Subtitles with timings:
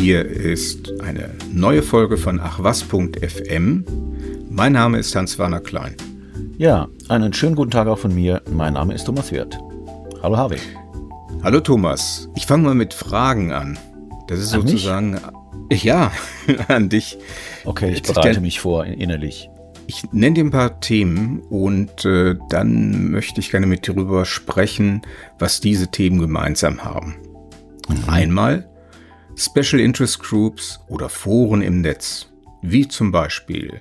[0.00, 3.84] Hier ist eine neue Folge von achwas.fm.
[4.48, 5.96] Mein Name ist Hans-Werner Klein.
[6.56, 8.40] Ja, einen schönen guten Tag auch von mir.
[8.48, 9.58] Mein Name ist Thomas Wirth.
[10.22, 10.58] Hallo Harvey.
[11.42, 12.28] Hallo Thomas.
[12.36, 13.76] Ich fange mal mit Fragen an.
[14.28, 15.18] Das ist An sozusagen,
[15.72, 16.12] ja,
[16.68, 17.18] an dich.
[17.64, 19.50] Okay, ich bereite der- mich vor innerlich.
[19.88, 24.26] Ich nenne dir ein paar Themen und äh, dann möchte ich gerne mit dir darüber
[24.26, 25.02] sprechen,
[25.40, 27.16] was diese Themen gemeinsam haben.
[28.06, 28.68] Einmal
[29.38, 32.26] Special Interest Groups oder Foren im Netz,
[32.60, 33.80] wie zum Beispiel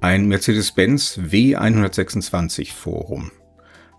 [0.00, 3.32] ein Mercedes-Benz W126 Forum,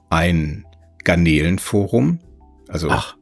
[0.10, 0.66] ein
[1.04, 2.20] Garnelenforum,
[2.70, 3.18] also Ach.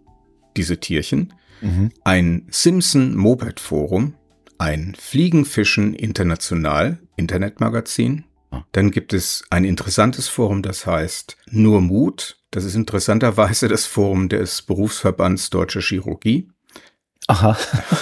[0.55, 1.91] diese Tierchen, Mhm.
[2.03, 4.15] ein Simpson Moped Forum,
[4.57, 8.25] ein Fliegenfischen International Internetmagazin.
[8.51, 8.63] Ah.
[8.73, 12.37] Dann gibt es ein interessantes Forum, das heißt Nur Mut.
[12.51, 16.49] Das ist interessanterweise das Forum des Berufsverbands Deutsche Chirurgie.
[17.27, 17.57] Aha.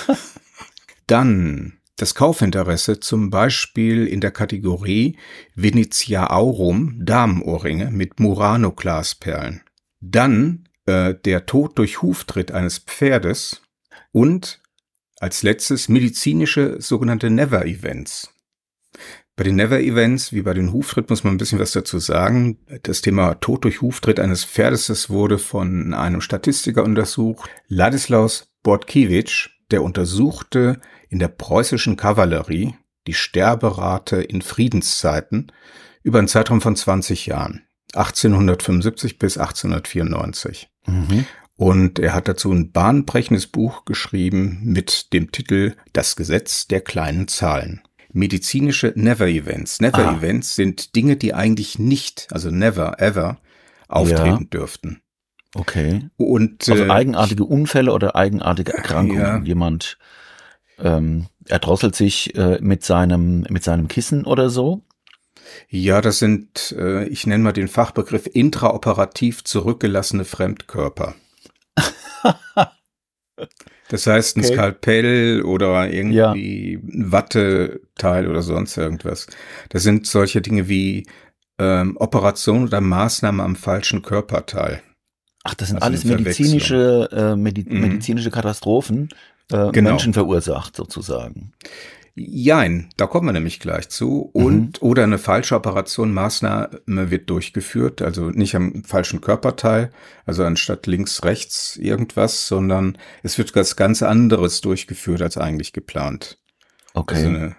[1.08, 5.18] Dann das Kaufinteresse zum Beispiel in der Kategorie
[5.56, 9.62] Venetia Aurum Damenohrringe mit Murano-Glasperlen.
[10.00, 13.62] Dann äh, der Tod durch Huftritt eines Pferdes
[14.12, 14.62] und
[15.20, 18.34] als letztes medizinische sogenannte Never-Events.
[19.36, 22.58] Bei den Never-Events, wie bei den Huftritt, muss man ein bisschen was dazu sagen.
[22.84, 27.50] Das Thema Tod durch Huftritt eines Pferdes, das wurde von einem Statistiker untersucht.
[27.68, 32.76] Ladislaus Bortkiewicz, der untersuchte in der preußischen Kavallerie
[33.08, 35.52] die Sterberate in Friedenszeiten
[36.04, 37.64] über einen Zeitraum von 20 Jahren.
[37.94, 40.70] 1875 bis 1894.
[40.86, 41.26] Mhm.
[41.56, 47.28] Und er hat dazu ein bahnbrechendes Buch geschrieben mit dem Titel Das Gesetz der kleinen
[47.28, 47.82] Zahlen.
[48.14, 49.82] Medizinische Never-Events.
[49.82, 53.40] Never-Events sind Dinge, die eigentlich nicht, also never, ever,
[53.88, 55.02] auftreten dürften.
[55.56, 56.10] Okay.
[56.18, 59.22] Und Also äh, eigenartige Unfälle oder eigenartige Erkrankungen.
[59.22, 59.40] Ja.
[59.40, 59.98] Jemand
[60.78, 64.84] ähm, erdrosselt sich äh, mit seinem mit seinem Kissen oder so.
[65.70, 71.16] ja, das sind, äh, ich nenne mal den Fachbegriff intraoperativ zurückgelassene Fremdkörper.
[73.88, 74.54] Das heißt, ein Okay.
[74.54, 79.28] Skalpell oder irgendwie ein Watteteil oder sonst irgendwas.
[79.70, 81.08] Das sind solche Dinge wie
[81.58, 84.84] ähm, Operation oder Maßnahme am falschen Körperteil.
[85.44, 87.82] Ach, das sind Also alles medizinische äh, Medi Mhm.
[87.82, 89.10] medizinische Katastrophen,
[89.52, 89.92] äh, Genau.
[89.92, 91.54] Menschen verursacht sozusagen.
[92.16, 94.30] Jein, da kommen wir nämlich gleich zu.
[94.34, 99.92] Und oder eine falsche Operation, Maßnahme wird durchgeführt, also nicht am falschen Körperteil,
[100.26, 106.38] also anstatt links, rechts irgendwas, sondern es wird was ganz anderes durchgeführt als eigentlich geplant.
[106.94, 107.16] Okay.
[107.16, 107.56] Also eine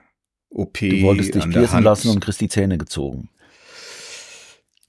[0.51, 0.79] OP.
[0.81, 3.31] du wolltest dich piercen lassen und kriegst die Zähne gezogen.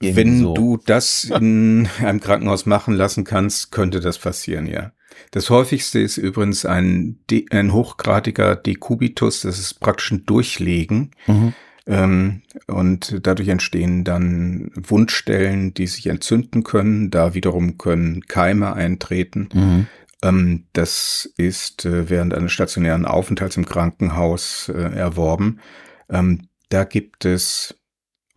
[0.02, 0.54] Irgendwie Wenn so.
[0.54, 4.92] du das in einem Krankenhaus machen lassen kannst, könnte das passieren, ja.
[5.30, 11.12] Das häufigste ist übrigens ein, De ein hochgradiger Dekubitus, das ist praktisch ein Durchlegen.
[11.26, 11.54] Mhm.
[11.86, 17.10] Ähm, und dadurch entstehen dann Wundstellen, die sich entzünden können.
[17.10, 19.48] Da wiederum können Keime eintreten.
[19.52, 19.86] Mhm.
[20.22, 25.60] Ähm, das ist äh, während eines stationären Aufenthalts im Krankenhaus äh, erworben.
[26.08, 27.74] Ähm, da gibt es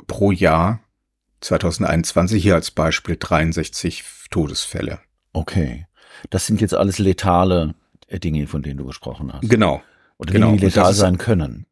[0.08, 0.85] pro Jahr
[1.42, 5.00] 2021 hier als Beispiel 63 Todesfälle.
[5.34, 5.86] Okay.
[6.30, 7.76] Das sind jetzt alles letale
[8.08, 9.50] äh, Dinge, von denen du gesprochen hast.
[9.50, 9.82] Genau.
[10.18, 10.54] Oder genau.
[10.54, 11.66] Die letal sein können.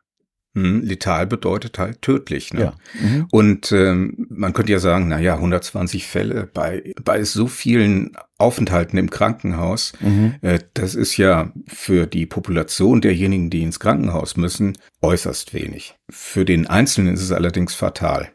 [0.55, 2.53] Hm, letal bedeutet halt tödlich.
[2.53, 2.61] Ne?
[2.61, 2.73] Ja.
[3.01, 3.27] Mhm.
[3.31, 8.99] Und ähm, man könnte ja sagen, na ja, 120 Fälle bei, bei so vielen Aufenthalten
[8.99, 10.35] im Krankenhaus, Mhm.
[10.41, 15.95] äh, das ist ja für die Population derjenigen, die ins Krankenhaus müssen, äußerst wenig.
[16.11, 18.29] Für den Einzelnen ist es allerdings fatal.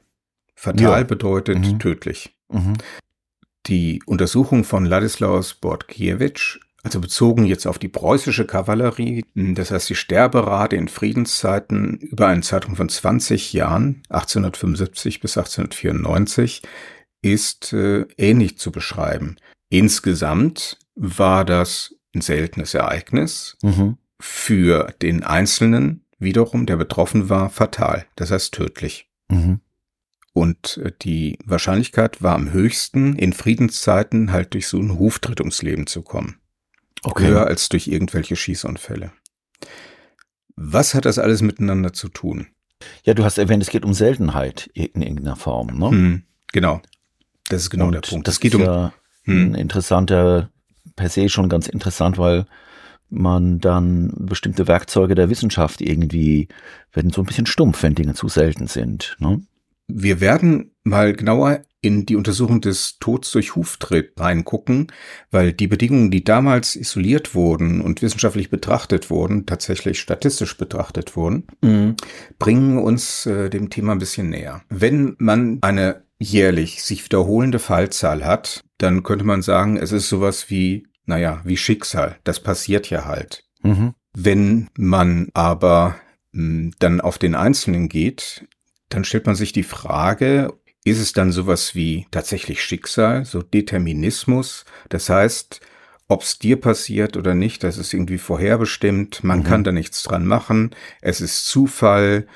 [0.58, 1.02] Fatal Ja.
[1.04, 1.78] bedeutet Mhm.
[1.78, 2.36] tödlich.
[2.52, 2.74] Mhm.
[3.66, 9.94] Die Untersuchung von Ladislaus Bortkiewicz, also bezogen jetzt auf die preußische Kavallerie, das heißt die
[9.94, 16.62] Sterberate in Friedenszeiten über einen Zeitraum von 20 Jahren, 1875 bis 1894,
[17.22, 19.36] ist äh, ähnlich zu beschreiben.
[19.70, 23.98] Insgesamt war das ein seltenes Ereignis, Mhm.
[24.20, 29.08] für den Einzelnen wiederum, der betroffen war, fatal, das heißt tödlich.
[29.30, 29.60] Mhm.
[30.38, 35.62] Und äh, die Wahrscheinlichkeit war am höchsten, in Friedenszeiten halt durch so einen Huftritt ums
[35.62, 36.38] Leben zu kommen.
[37.02, 37.26] Okay.
[37.26, 39.10] Höher als durch irgendwelche Schießunfälle.
[40.54, 42.46] Was hat das alles miteinander zu tun?
[43.04, 45.76] Ja, du hast erwähnt, es geht um Seltenheit in irgendeiner Form.
[45.76, 45.90] Ne?
[45.90, 46.82] Hm, genau.
[47.48, 48.28] Das ist genau Und der Punkt.
[48.28, 48.92] Das Es geht ist um ja
[49.24, 49.50] Hm.
[49.50, 50.50] ein interessanter,
[50.94, 52.46] per se schon ganz interessant, weil
[53.10, 56.46] man dann bestimmte Werkzeuge der Wissenschaft irgendwie
[56.92, 59.16] werden so ein bisschen stumpf, wenn Dinge zu selten sind.
[59.18, 59.42] Ne?
[59.88, 64.88] Wir werden mal genauer in die Untersuchung des Tods durch Huftritt reingucken,
[65.30, 71.46] weil die Bedingungen, die damals isoliert wurden und wissenschaftlich betrachtet wurden, tatsächlich statistisch betrachtet wurden,
[72.38, 74.62] bringen uns äh, dem Thema ein bisschen näher.
[74.68, 80.50] Wenn man eine jährlich sich wiederholende Fallzahl hat, dann könnte man sagen, es ist sowas
[80.50, 82.16] wie, naja, wie Schicksal.
[82.24, 83.44] Das passiert ja halt.
[83.62, 83.94] Mhm.
[84.14, 85.96] Wenn man aber
[86.32, 88.48] mh, dann auf den Einzelnen geht,
[88.88, 90.52] dann stellt man sich die Frage,
[90.84, 94.64] ist es dann sowas wie tatsächlich Schicksal, so Determinismus?
[94.88, 95.60] Das heißt,
[96.08, 99.44] ob es dir passiert oder nicht, das ist irgendwie vorherbestimmt, man Mhm.
[99.44, 102.26] kann da nichts dran machen, es ist Zufall.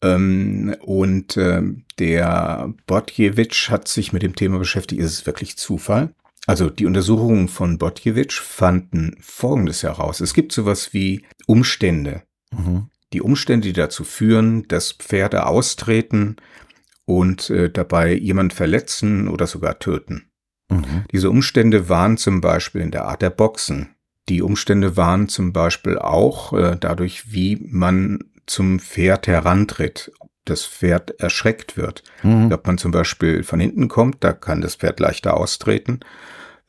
[0.00, 6.14] Ähm, und ähm, der Botjewitsch hat sich mit dem Thema beschäftigt, ist es wirklich Zufall?
[6.46, 10.20] Also die Untersuchungen von Botjewitsch fanden Folgendes heraus.
[10.20, 12.22] Es gibt sowas wie Umstände.
[12.52, 12.88] Mhm.
[13.12, 16.36] Die Umstände, die dazu führen, dass Pferde austreten
[17.04, 20.30] und äh, dabei jemand verletzen oder sogar töten.
[20.70, 21.04] Mhm.
[21.12, 23.94] Diese Umstände waren zum Beispiel in der Art der Boxen.
[24.28, 30.66] Die Umstände waren zum Beispiel auch äh, dadurch, wie man zum Pferd herantritt, ob das
[30.66, 32.02] Pferd erschreckt wird.
[32.22, 32.52] Mhm.
[32.52, 36.00] Ob man zum Beispiel von hinten kommt, da kann das Pferd leichter austreten.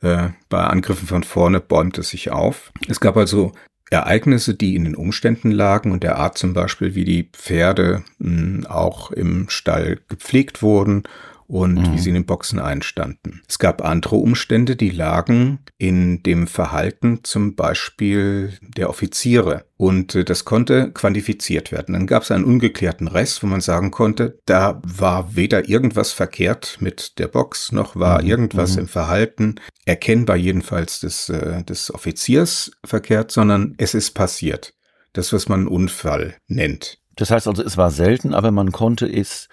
[0.00, 2.72] Äh, bei Angriffen von vorne bäumt es sich auf.
[2.88, 3.52] Es gab also
[3.90, 8.70] Ereignisse, die in den Umständen lagen und der Art zum Beispiel, wie die Pferde mh,
[8.70, 11.02] auch im Stall gepflegt wurden
[11.50, 11.92] und Mhm.
[11.92, 13.42] wie sie in den Boxen einstanden.
[13.48, 20.24] Es gab andere Umstände, die lagen in dem Verhalten zum Beispiel der Offiziere und äh,
[20.24, 21.94] das konnte quantifiziert werden.
[21.94, 26.76] Dann gab es einen ungeklärten Rest, wo man sagen konnte, da war weder irgendwas verkehrt
[26.80, 28.80] mit der Box, noch war Mhm, irgendwas mhm.
[28.82, 29.54] im Verhalten
[29.84, 34.72] erkennbar jedenfalls des, äh, des Offiziers verkehrt, sondern es ist passiert.
[35.12, 36.98] Das, was man Unfall nennt.
[37.16, 39.48] Das heißt also, es war selten, aber man konnte es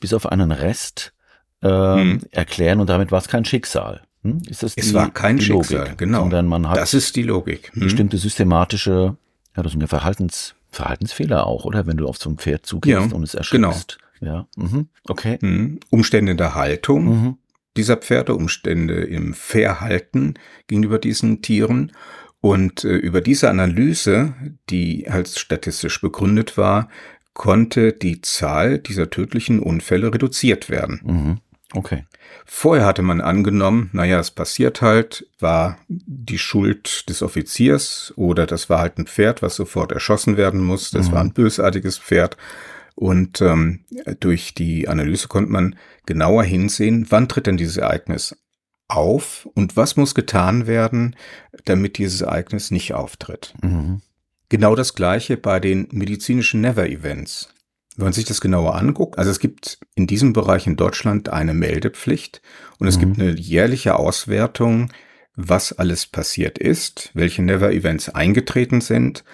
[0.00, 1.12] bis auf einen Rest
[1.62, 2.20] ähm, Hm.
[2.30, 4.02] erklären und damit war es kein Schicksal.
[4.22, 4.42] Hm?
[4.48, 5.98] Ist das Es die, war kein Schicksal, Logik?
[5.98, 6.20] genau.
[6.20, 7.70] Sondern man hat Das ist die Logik.
[7.74, 7.82] Hm?
[7.82, 9.16] bestimmte systematische,
[9.56, 11.86] ja, das sind ja Verhaltens, Verhaltensfehler auch, oder?
[11.86, 13.98] Wenn du auf so ein Pferd zugehst Ja, und es erschreckst.
[14.20, 14.88] Ja, mhm.
[15.08, 15.38] okay.
[15.40, 15.80] Hm?
[15.90, 17.38] Umstände der Haltung Mhm.
[17.76, 20.34] dieser Pferde, Umstände im Verhalten
[20.66, 21.92] gegenüber diesen Tieren.
[22.40, 24.34] Und äh, über diese Analyse,
[24.70, 26.88] die als statistisch begründet war,
[27.34, 31.00] konnte die Zahl dieser tödlichen Unfälle reduziert werden.
[31.04, 31.38] Mhm.
[31.76, 32.04] Okay.
[32.44, 38.70] Vorher hatte man angenommen, naja, es passiert halt, war die Schuld des Offiziers oder das
[38.70, 40.90] war halt ein Pferd, was sofort erschossen werden muss.
[40.90, 41.12] Das Mhm.
[41.12, 42.36] war ein bösartiges Pferd.
[42.94, 43.84] Und ähm,
[44.20, 45.76] durch die Analyse konnte man
[46.06, 48.36] genauer hinsehen, wann tritt denn dieses Ereignis
[48.88, 51.16] auf und was muss getan werden,
[51.64, 53.52] damit dieses Ereignis nicht auftritt.
[53.60, 54.00] Mhm.
[54.48, 57.48] Genau das gleiche bei den medizinischen Never-Events.
[57.96, 61.54] Wenn man sich das genauer anguckt, also es gibt in diesem Bereich in Deutschland eine
[61.54, 62.42] Meldepflicht
[62.78, 63.00] und es Mhm.
[63.00, 64.92] gibt eine jährliche Auswertung,
[65.34, 69.24] was alles passiert ist, welche Never-Events eingetreten sind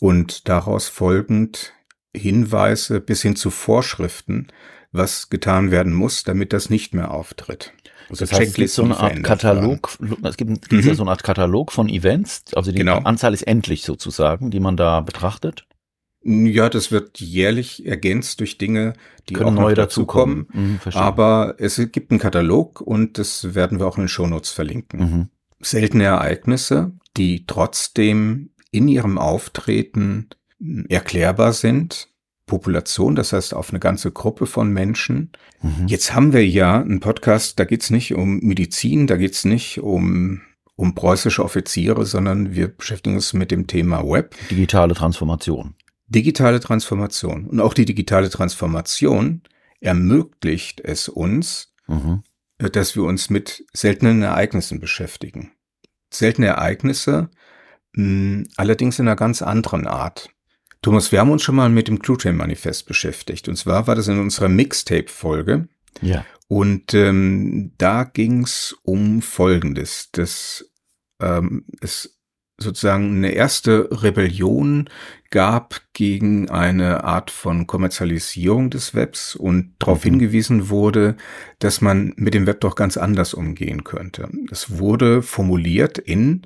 [0.00, 1.72] und daraus folgend
[2.14, 4.48] Hinweise bis hin zu Vorschriften,
[4.92, 7.72] was getan werden muss, damit das nicht mehr auftritt.
[8.08, 9.22] Also Das heißt, es gibt so eine Art werden.
[9.22, 10.96] Katalog, es gibt, gibt ja Mhm.
[10.96, 12.98] so eine Art Katalog von Events, also die Genau.
[12.98, 15.64] Anzahl ist endlich sozusagen, die man da betrachtet.
[16.22, 18.92] Ja, das wird jährlich ergänzt durch Dinge,
[19.28, 20.48] die Können auch noch neue dazukommen.
[20.52, 20.80] Mhm.
[20.92, 25.00] Aber es gibt einen Katalog und das werden wir auch in den Shownotes verlinken.
[25.00, 25.28] Mhm.
[25.60, 30.28] Seltene Ereignisse, die trotzdem in ihrem Auftreten
[30.88, 32.08] erklärbar sind.
[32.46, 35.30] Population, das heißt auf eine ganze Gruppe von Menschen.
[35.62, 35.86] Mhm.
[35.86, 40.40] Jetzt haben wir ja einen Podcast, da geht's nicht um Medizin, da geht's nicht um,
[40.74, 44.34] um preußische Offiziere, sondern wir beschäftigen uns mit dem Thema Web.
[44.50, 45.76] Digitale Transformation.
[46.10, 47.46] Digitale Transformation.
[47.46, 49.42] Und auch die digitale Transformation
[49.80, 52.22] ermöglicht es uns, Mhm.
[52.58, 55.52] äh, dass wir uns mit seltenen Ereignissen beschäftigen.
[56.12, 57.30] Seltene Ereignisse,
[57.92, 60.30] mh, allerdings in einer ganz anderen Art.
[60.82, 63.48] Thomas, wir haben uns schon mal mit dem Clue Manifest beschäftigt.
[63.48, 65.68] Und zwar war das in unserer Mixtape-Folge.
[66.00, 66.24] Ja.
[66.48, 70.64] Und ähm, da ging's um Folgendes, dass
[71.20, 72.19] ähm, es
[72.62, 74.88] sozusagen eine erste Rebellion
[75.30, 80.10] gab gegen eine Art von Kommerzialisierung des Webs und darauf Mhm.
[80.10, 81.16] hingewiesen wurde,
[81.60, 84.28] dass man mit dem Web doch ganz anders umgehen könnte.
[84.50, 86.42] Es wurde formuliert in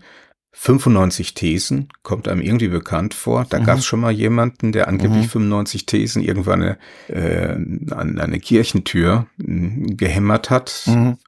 [0.56, 3.44] 95 Thesen kommt einem irgendwie bekannt vor.
[3.48, 3.64] Da mhm.
[3.64, 5.30] gab es schon mal jemanden, der angeblich mhm.
[5.30, 6.78] 95 Thesen irgendwann eine,
[7.08, 7.54] äh,
[7.92, 9.44] an eine Kirchentür äh,
[9.94, 10.84] gehämmert hat.
[10.86, 11.18] Mhm.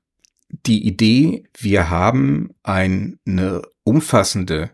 [0.67, 4.71] Die Idee, wir haben eine umfassende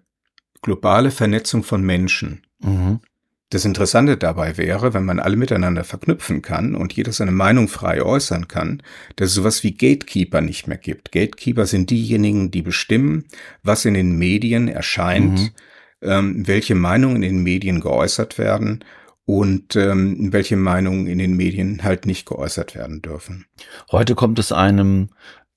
[0.62, 2.42] globale Vernetzung von Menschen.
[2.60, 3.00] Mhm.
[3.50, 8.02] Das Interessante dabei wäre, wenn man alle miteinander verknüpfen kann und jeder seine Meinung frei
[8.02, 8.82] äußern kann,
[9.16, 11.12] dass es sowas wie Gatekeeper nicht mehr gibt.
[11.12, 13.26] Gatekeeper sind diejenigen, die bestimmen,
[13.62, 15.50] was in den Medien erscheint, mhm.
[16.00, 18.86] ähm, welche Meinungen in den Medien geäußert werden
[19.26, 23.44] und ähm, welche Meinungen in den Medien halt nicht geäußert werden dürfen.
[23.90, 25.10] Heute kommt es einem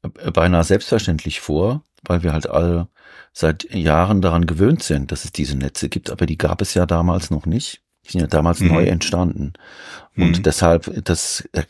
[0.04, 2.88] äh, beinahe selbstverständlich vor, weil wir halt alle
[3.34, 6.86] seit Jahren daran gewöhnt sind, dass es diese Netze gibt, aber die gab es ja
[6.86, 7.82] damals noch nicht.
[8.06, 8.68] Die sind ja damals mhm.
[8.68, 9.54] neu entstanden.
[10.16, 10.44] Und mhm.
[10.44, 11.64] deshalb, das, äh,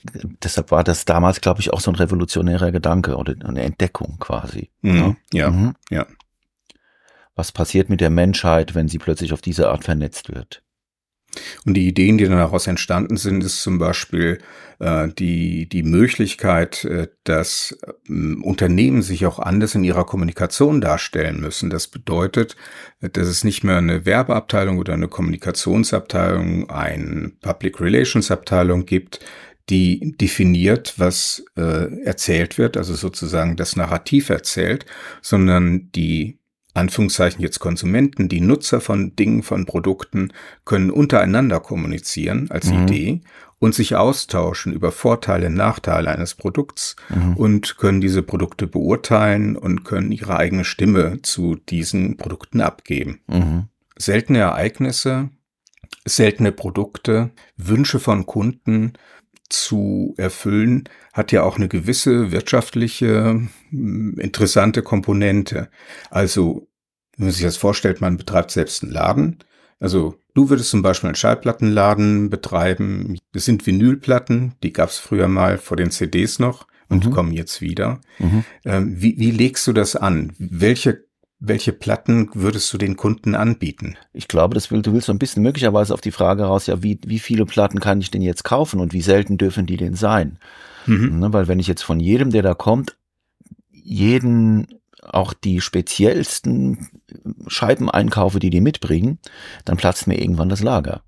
[0.43, 4.69] deshalb war das damals, glaube ich, auch so ein revolutionärer Gedanke oder eine Entdeckung quasi.
[4.81, 5.15] Mhm.
[5.31, 5.49] Ja, ja.
[5.49, 5.75] Mhm.
[5.89, 6.05] ja.
[7.35, 10.61] Was passiert mit der Menschheit, wenn sie plötzlich auf diese Art vernetzt wird?
[11.65, 14.39] Und die Ideen, die daraus entstanden sind, ist zum Beispiel
[14.79, 18.11] äh, die, die Möglichkeit, äh, dass äh,
[18.41, 21.69] Unternehmen sich auch anders in ihrer Kommunikation darstellen müssen.
[21.69, 22.55] Das bedeutet,
[22.99, 29.19] dass es nicht mehr eine Werbeabteilung oder eine Kommunikationsabteilung, eine Public Relations Abteilung gibt,
[29.69, 34.85] die definiert, was äh, erzählt wird, also sozusagen das Narrativ erzählt,
[35.21, 36.39] sondern die
[36.75, 40.33] Anführungszeichen jetzt Konsumenten, die Nutzer von Dingen, von Produkten
[40.65, 42.83] können untereinander kommunizieren als mhm.
[42.83, 43.21] Idee
[43.59, 47.37] und sich austauschen über Vorteile, Nachteile eines Produkts mhm.
[47.37, 53.21] und können diese Produkte beurteilen und können ihre eigene Stimme zu diesen Produkten abgeben.
[53.27, 53.69] Mhm.
[53.97, 55.29] Seltene Ereignisse,
[56.05, 58.93] seltene Produkte, Wünsche von Kunden
[59.49, 65.69] zu erfüllen, hat ja auch eine gewisse wirtschaftliche hm, interessante Komponente.
[66.09, 66.67] Also,
[67.17, 69.37] wenn man sich das vorstellt, man betreibt selbst einen Laden.
[69.79, 73.17] Also du würdest zum Beispiel einen Schallplattenladen betreiben.
[73.33, 77.11] Das sind Vinylplatten, die gab es früher mal vor den CDs noch und mhm.
[77.11, 78.01] kommen jetzt wieder.
[78.19, 78.43] Mhm.
[78.65, 80.33] Ähm, wie, wie legst du das an?
[80.37, 81.05] Welche
[81.39, 83.97] welche Platten würdest du den Kunden anbieten?
[84.13, 86.81] Ich glaube, das will, du willst so ein bisschen möglicherweise auf die Frage raus, ja,
[86.81, 89.95] wie, wie viele Platten kann ich denn jetzt kaufen und wie selten dürfen die denn
[89.95, 90.39] sein?
[90.85, 91.19] Mhm.
[91.19, 92.97] Ne, weil wenn ich jetzt von jedem, der da kommt,
[93.71, 94.67] jeden
[95.01, 96.89] auch die speziellsten
[97.47, 99.19] Scheiben einkaufe, die die mitbringen,
[99.65, 101.03] dann platzt mir irgendwann das Lager.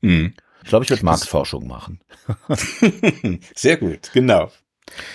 [0.00, 0.34] Mhm.
[0.62, 2.00] Ich glaube, ich würde Marktforschung machen.
[3.54, 4.50] Sehr gut, genau.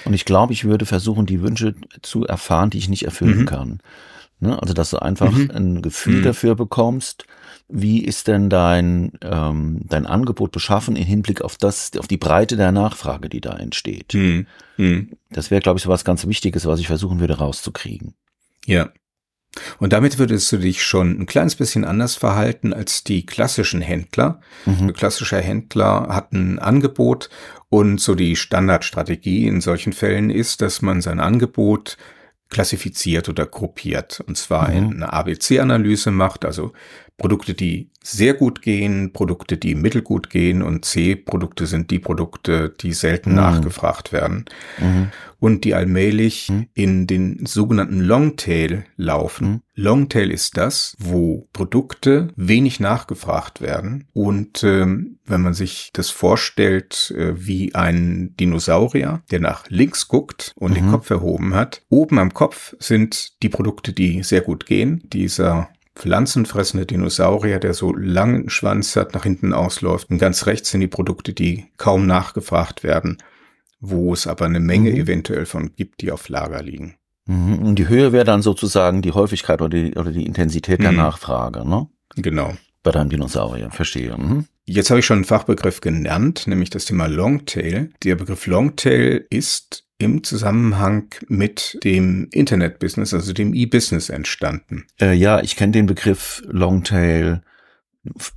[0.05, 3.45] Und ich glaube, ich würde versuchen, die Wünsche zu erfahren, die ich nicht erfüllen mhm.
[3.45, 3.79] kann.
[4.41, 4.59] Ne?
[4.61, 5.51] Also, dass du einfach mhm.
[5.51, 6.23] ein Gefühl mhm.
[6.23, 7.25] dafür bekommst,
[7.69, 12.57] wie ist denn dein, ähm, dein Angebot beschaffen im Hinblick auf das, auf die Breite
[12.57, 14.13] der Nachfrage, die da entsteht.
[14.13, 14.47] Mhm.
[14.77, 15.11] mhm.
[15.29, 18.15] Das wäre, glaube ich, so was ganz Wichtiges, was ich versuchen würde rauszukriegen.
[18.65, 18.89] Ja.
[19.79, 24.39] Und damit würdest du dich schon ein kleines bisschen anders verhalten als die klassischen Händler.
[24.65, 24.87] Mhm.
[24.87, 27.29] Ein klassischer Händler hat ein Angebot
[27.69, 31.97] und so die Standardstrategie in solchen Fällen ist, dass man sein Angebot
[32.51, 34.21] klassifiziert oder gruppiert.
[34.27, 34.77] Und zwar mhm.
[34.77, 36.73] in einer ABC-Analyse macht, also
[37.17, 42.93] Produkte, die sehr gut gehen, Produkte, die mittelgut gehen und C-Produkte sind die Produkte, die
[42.93, 43.35] selten mhm.
[43.35, 44.45] nachgefragt werden
[44.79, 45.11] mhm.
[45.39, 46.67] und die allmählich mhm.
[46.73, 49.47] in den sogenannten Longtail laufen.
[49.47, 49.61] Mhm.
[49.75, 57.13] Longtail ist das, wo Produkte wenig nachgefragt werden und ähm, wenn man sich das vorstellt
[57.15, 60.91] äh, wie ein Dinosaurier, der nach links guckt und den mhm.
[60.91, 65.03] Kopf erhoben hat, oben am Kopf sind die Produkte, die sehr gut gehen.
[65.13, 70.09] Dieser pflanzenfressende Dinosaurier, der so langen Schwanz hat, nach hinten ausläuft.
[70.09, 73.17] Und ganz rechts sind die Produkte, die kaum nachgefragt werden,
[73.79, 74.97] wo es aber eine Menge mhm.
[74.97, 76.95] eventuell von gibt, die auf Lager liegen.
[77.25, 77.59] Mhm.
[77.59, 80.83] Und die Höhe wäre dann sozusagen die Häufigkeit oder die, oder die Intensität mhm.
[80.83, 81.87] der Nachfrage, ne?
[82.15, 82.53] Genau.
[82.83, 84.17] Bei deinem Dinosaurier, verstehe.
[84.17, 84.45] Mhm.
[84.65, 87.91] Jetzt habe ich schon einen Fachbegriff genannt, nämlich das Thema Longtail.
[88.03, 94.85] Der Begriff Longtail ist im Zusammenhang mit dem Internet-Business, also dem E-Business entstanden?
[94.99, 97.41] Äh, ja, ich kenne den Begriff Longtail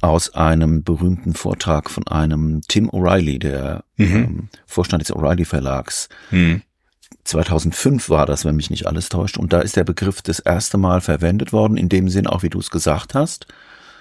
[0.00, 4.14] aus einem berühmten Vortrag von einem Tim O'Reilly, der mhm.
[4.14, 6.09] ähm, Vorstand des O'Reilly Verlags.
[6.30, 6.62] Mhm.
[7.25, 9.38] 2005 war das, wenn mich nicht alles täuscht.
[9.38, 12.50] Und da ist der Begriff das erste Mal verwendet worden, in dem Sinn auch, wie
[12.50, 13.47] du es gesagt hast.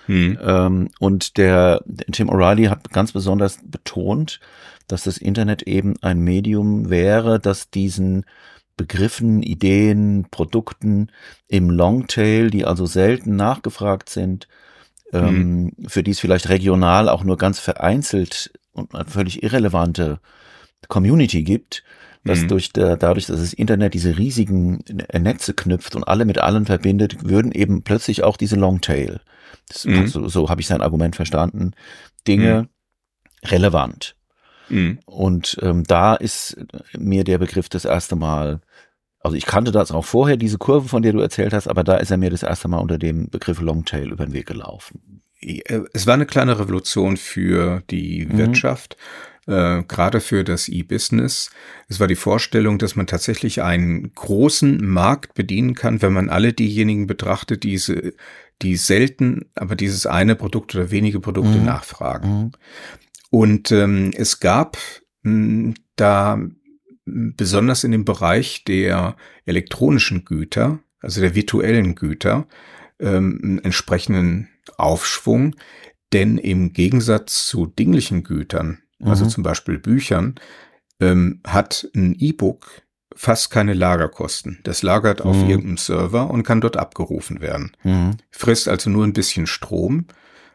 [0.08, 0.38] Mhm.
[0.41, 4.41] Ähm, und der, der Tim O'Reilly hat ganz besonders betont,
[4.87, 8.25] dass das Internet eben ein Medium wäre, das diesen
[8.75, 11.11] Begriffen, Ideen, Produkten
[11.47, 14.47] im Longtail, die also selten nachgefragt sind,
[15.11, 15.89] ähm, mhm.
[15.89, 20.19] für die es vielleicht regional auch nur ganz vereinzelt und eine völlig irrelevante
[20.87, 21.83] Community gibt,
[22.23, 22.47] dass mhm.
[22.47, 27.27] durch der, dadurch, dass das Internet diese riesigen Netze knüpft und alle mit allen verbindet,
[27.29, 29.21] würden eben plötzlich auch diese Longtail,
[29.67, 30.07] das, mhm.
[30.07, 31.71] so, so habe ich sein Argument verstanden,
[32.27, 33.47] Dinge mhm.
[33.47, 34.15] relevant.
[34.70, 35.00] Mhm.
[35.05, 36.58] Und ähm, da ist
[36.98, 38.62] mir der Begriff das erste Mal
[39.24, 41.96] also ich kannte das auch vorher, diese Kurve, von der du erzählt hast, aber da
[41.96, 45.22] ist er mir das erste Mal unter dem Begriff Longtail über den Weg gelaufen.
[45.93, 48.38] Es war eine kleine Revolution für die mhm.
[48.38, 48.98] Wirtschaft,
[49.48, 51.51] äh, gerade für das E-Business.
[51.88, 56.51] Es war die Vorstellung, dass man tatsächlich einen großen Markt bedienen kann, wenn man alle
[56.51, 58.13] diejenigen betrachtet, diese,
[58.62, 61.65] die selten, aber dieses eine Produkt oder wenige Produkte mhm.
[61.65, 62.29] nachfragen.
[62.29, 62.51] Mhm.
[63.33, 64.77] Und ähm, es gab
[65.23, 66.39] mh, hm, da
[67.05, 69.15] besonders in dem Bereich der
[69.47, 72.47] elektronischen Güter, also der virtuellen Güter,
[72.99, 75.55] ähm, einen entsprechenden Aufschwung,
[76.13, 79.09] denn im Gegensatz zu dinglichen Gütern, also mhm.
[79.09, 80.35] also zum Beispiel Büchern,
[80.99, 82.83] ähm, hat ein E-Book
[83.15, 84.59] fast keine Lagerkosten.
[84.61, 85.49] Das lagert auf mhm.
[85.49, 87.75] irgendeinem Server und kann dort abgerufen werden.
[87.81, 88.17] Mhm.
[88.29, 90.05] Frisst also nur ein bisschen Strom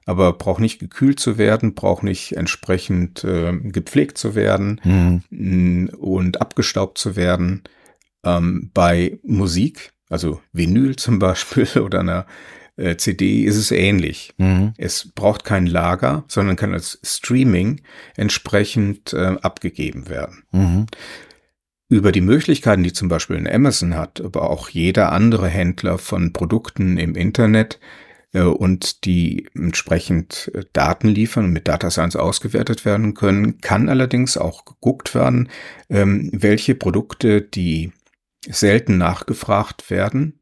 [0.08, 4.80] aber braucht nicht gekühlt zu werden, braucht nicht entsprechend äh, gepflegt zu werden
[5.30, 5.90] mhm.
[5.98, 7.62] und abgestaubt zu werden.
[8.24, 12.26] Ähm, bei Musik, also Vinyl zum Beispiel oder einer
[12.76, 14.32] äh, CD ist es ähnlich.
[14.38, 14.72] Mhm.
[14.78, 17.82] Es braucht kein Lager, sondern kann als Streaming
[18.16, 20.42] entsprechend äh, abgegeben werden.
[20.52, 20.86] Mhm.
[21.90, 26.32] Über die Möglichkeiten, die zum Beispiel ein Amazon hat, aber auch jeder andere Händler von
[26.32, 27.78] Produkten im Internet,
[28.34, 34.36] und die entsprechend äh, Daten liefern und mit Data Science ausgewertet werden können, kann allerdings
[34.36, 35.48] auch geguckt werden,
[35.88, 37.92] ähm, welche Produkte, die
[38.46, 40.40] selten nachgefragt werden,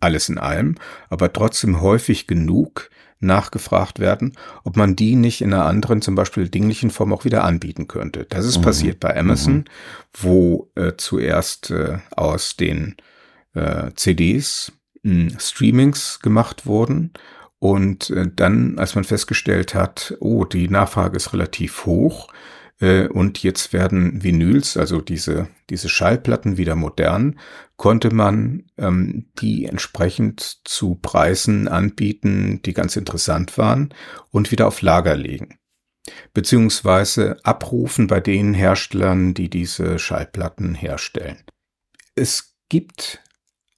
[0.00, 0.76] alles in allem,
[1.08, 6.48] aber trotzdem häufig genug nachgefragt werden, ob man die nicht in einer anderen, zum Beispiel
[6.48, 8.26] dinglichen Form auch wieder anbieten könnte.
[8.28, 8.62] Das ist mhm.
[8.62, 9.64] passiert bei Amazon, mhm.
[10.12, 12.96] wo äh, zuerst äh, aus den
[13.54, 14.72] äh, CDs
[15.38, 17.12] Streamings gemacht wurden.
[17.58, 22.28] Und äh, dann, als man festgestellt hat, oh, die Nachfrage ist relativ hoch
[22.80, 27.38] äh, und jetzt werden Vinyls, also diese, diese Schallplatten wieder modern,
[27.76, 33.94] konnte man ähm, die entsprechend zu Preisen anbieten, die ganz interessant waren
[34.30, 35.58] und wieder auf Lager legen.
[36.34, 41.42] Beziehungsweise abrufen bei den Herstellern, die diese Schallplatten herstellen.
[42.14, 43.23] Es gibt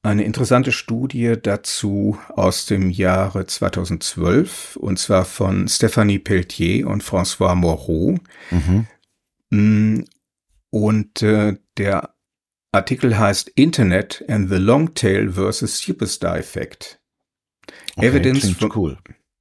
[0.07, 7.55] eine interessante Studie dazu aus dem Jahre 2012 und zwar von Stephanie Pelletier und François
[7.55, 8.19] Moreau.
[8.51, 8.87] Mhm.
[9.51, 10.05] Mm,
[10.71, 12.15] und äh, der
[12.73, 17.01] Artikel heißt Internet and the Long Tail versus Superstar Effect.
[17.97, 18.99] Okay, Evidence from, cool.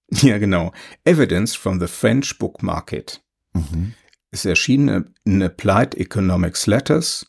[0.22, 0.72] Ja, genau.
[1.04, 3.22] Evidence from the French Book Market.
[3.54, 3.94] Mhm.
[4.32, 7.28] Es erschien in Applied Economics Letters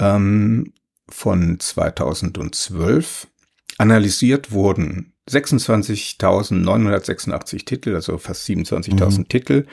[0.00, 0.72] ähm,
[1.08, 3.28] von 2012
[3.78, 9.28] analysiert wurden 26.986 Titel, also fast 27.000 mhm.
[9.28, 9.66] Titel.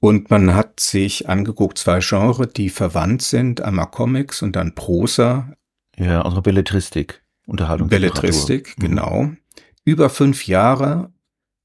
[0.00, 5.52] Und man hat sich angeguckt, zwei Genres, die verwandt sind, einmal Comics und dann Prosa.
[5.98, 7.88] Ja, also Belletristik, Unterhaltung.
[7.88, 8.82] Belletristik, mhm.
[8.82, 9.30] genau.
[9.84, 11.12] Über fünf Jahre,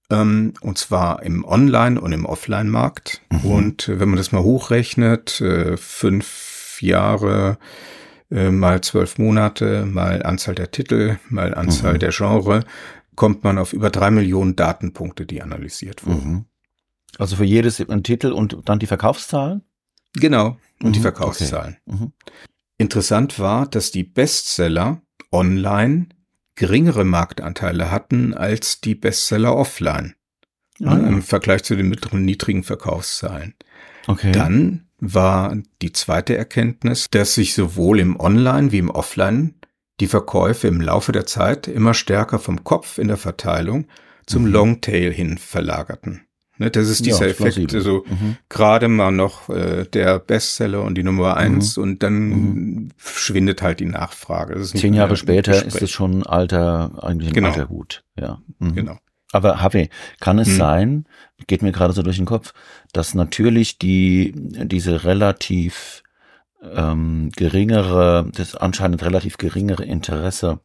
[0.09, 3.21] ähm, und zwar im Online- und im Offline-Markt.
[3.31, 3.51] Mhm.
[3.51, 7.57] Und wenn man das mal hochrechnet, äh, fünf Jahre
[8.31, 11.99] äh, mal zwölf Monate, mal Anzahl der Titel, mal Anzahl mhm.
[11.99, 12.63] der Genre,
[13.15, 16.31] kommt man auf über drei Millionen Datenpunkte, die analysiert wurden.
[16.31, 16.45] Mhm.
[17.17, 19.63] Also für jedes ein Titel und dann die Verkaufszahlen?
[20.13, 20.93] Genau, und mhm.
[20.93, 21.77] die Verkaufszahlen.
[21.85, 21.97] Okay.
[21.97, 22.13] Mhm.
[22.77, 26.07] Interessant war, dass die Bestseller online
[26.55, 30.15] geringere Marktanteile hatten als die Bestseller offline.
[30.83, 31.07] Ah, ja.
[31.07, 33.53] Im Vergleich zu den mittleren niedrigen Verkaufszahlen.
[34.07, 34.31] Okay.
[34.31, 39.55] Dann war die zweite Erkenntnis, dass sich sowohl im Online wie im Offline
[39.99, 43.87] die Verkäufe im Laufe der Zeit immer stärker vom Kopf in der Verteilung
[44.25, 44.51] zum mhm.
[44.51, 46.21] Longtail hin verlagerten.
[46.57, 48.37] Ne, das ist dieser ja, Effekt, also mhm.
[48.47, 51.83] gerade mal noch äh, der Bestseller und die Nummer eins mhm.
[51.83, 52.89] und dann mhm.
[52.95, 54.61] schwindet halt die Nachfrage.
[54.61, 57.49] Zehn Jahre später ist es schon alter, eigentlich ein genau.
[57.49, 58.05] alter Hut.
[58.17, 58.41] Ja.
[58.59, 58.73] Mhm.
[58.73, 58.97] Genau.
[59.31, 60.57] Aber Harvey, kann es hm.
[60.57, 61.05] sein,
[61.47, 62.53] geht mir gerade so durch den Kopf,
[62.93, 66.03] dass natürlich die, diese relativ
[66.61, 70.59] ähm, geringere, das anscheinend relativ geringere Interesse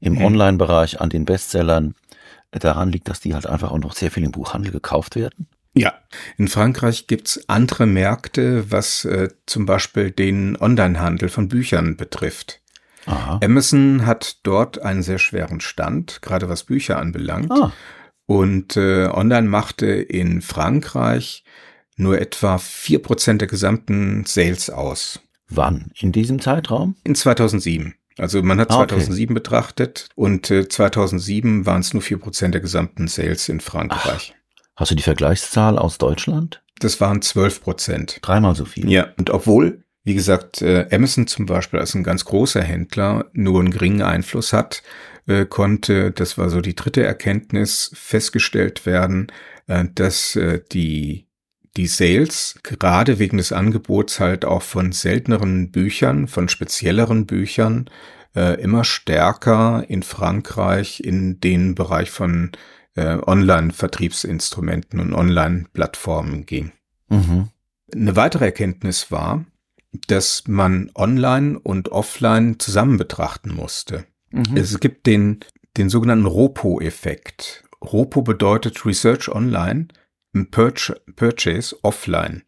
[0.00, 0.24] im hm.
[0.24, 1.94] Online-Bereich an den Bestsellern
[2.50, 5.46] daran liegt, dass die halt einfach auch noch sehr viel im Buchhandel gekauft werden?
[5.74, 5.94] Ja,
[6.36, 12.60] in Frankreich gibt's andere Märkte, was äh, zum Beispiel den Onlinehandel von Büchern betrifft.
[13.06, 13.40] Aha.
[13.42, 17.50] Amazon hat dort einen sehr schweren Stand, gerade was Bücher anbelangt.
[17.50, 17.72] Ah.
[18.26, 21.44] Und äh, Online machte in Frankreich
[21.96, 25.20] nur etwa vier Prozent der gesamten Sales aus.
[25.48, 25.90] Wann?
[25.98, 26.96] In diesem Zeitraum?
[27.04, 27.94] In 2007.
[28.18, 29.34] Also man hat ah, 2007 okay.
[29.34, 34.34] betrachtet und äh, 2007 waren es nur vier Prozent der gesamten Sales in Frankreich.
[34.34, 36.62] Ach, hast du die Vergleichszahl aus Deutschland?
[36.78, 38.18] Das waren 12 Prozent.
[38.22, 38.90] Dreimal so viel.
[38.90, 43.60] Ja, und obwohl, wie gesagt, äh, Amazon zum Beispiel als ein ganz großer Händler nur
[43.60, 44.82] einen geringen Einfluss hat,
[45.26, 49.30] äh, konnte, das war so die dritte Erkenntnis, festgestellt werden,
[49.68, 51.28] äh, dass äh, die
[51.76, 57.88] die Sales gerade wegen des Angebots halt auch von selteneren Büchern, von spezielleren Büchern
[58.34, 62.52] äh, immer stärker in Frankreich in den Bereich von
[62.94, 66.72] äh, Online-Vertriebsinstrumenten und Online-Plattformen ging.
[67.08, 67.48] Mhm.
[67.94, 69.44] Eine weitere Erkenntnis war,
[70.08, 74.06] dass man Online und Offline zusammen betrachten musste.
[74.30, 74.56] Mhm.
[74.56, 75.40] Es gibt den,
[75.76, 77.64] den sogenannten ROPO-Effekt.
[77.84, 79.88] ROPO bedeutet Research Online
[80.50, 82.42] Purchase offline.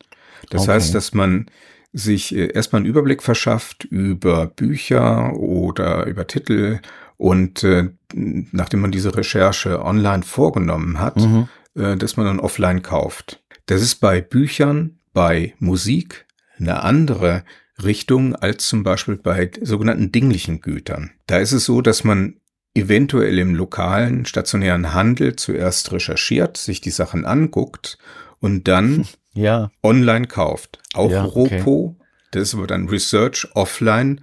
[0.51, 0.73] Das okay.
[0.73, 1.47] heißt, dass man
[1.93, 6.81] sich äh, erstmal einen Überblick verschafft über Bücher oder über Titel
[7.17, 11.49] und äh, nachdem man diese Recherche online vorgenommen hat, mhm.
[11.77, 13.43] äh, dass man dann offline kauft.
[13.67, 16.27] Das ist bei Büchern, bei Musik
[16.59, 17.45] eine andere
[17.83, 21.11] Richtung als zum Beispiel bei sogenannten dinglichen Gütern.
[21.27, 22.37] Da ist es so, dass man
[22.75, 27.99] eventuell im lokalen stationären Handel zuerst recherchiert, sich die Sachen anguckt
[28.41, 29.71] und dann ja.
[29.83, 30.81] online kauft.
[30.93, 31.59] Auch ja, okay.
[31.61, 31.97] Ropo,
[32.33, 34.21] das ist aber dann Research offline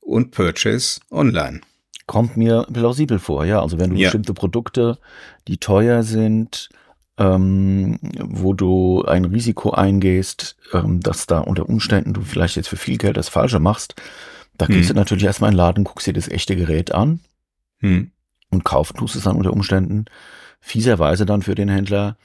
[0.00, 1.60] und Purchase online.
[2.06, 3.60] Kommt mir plausibel vor, ja.
[3.60, 4.06] Also wenn du ja.
[4.06, 4.98] bestimmte Produkte,
[5.46, 6.70] die teuer sind,
[7.18, 12.76] ähm, wo du ein Risiko eingehst, ähm, dass da unter Umständen du vielleicht jetzt für
[12.76, 13.96] viel Geld das Falsche machst,
[14.56, 14.94] da gehst hm.
[14.96, 17.20] du natürlich erstmal in den Laden, guckst dir das echte Gerät an
[17.80, 18.10] hm.
[18.50, 20.06] Und kaufen tust es dann unter Umständen
[20.60, 22.16] fieserweise dann für den Händler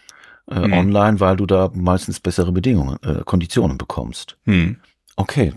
[0.48, 0.74] äh, hm.
[0.74, 4.38] online, weil du da meistens bessere Bedingungen, äh, Konditionen bekommst.
[4.46, 4.78] Hm.
[5.16, 5.54] Okay,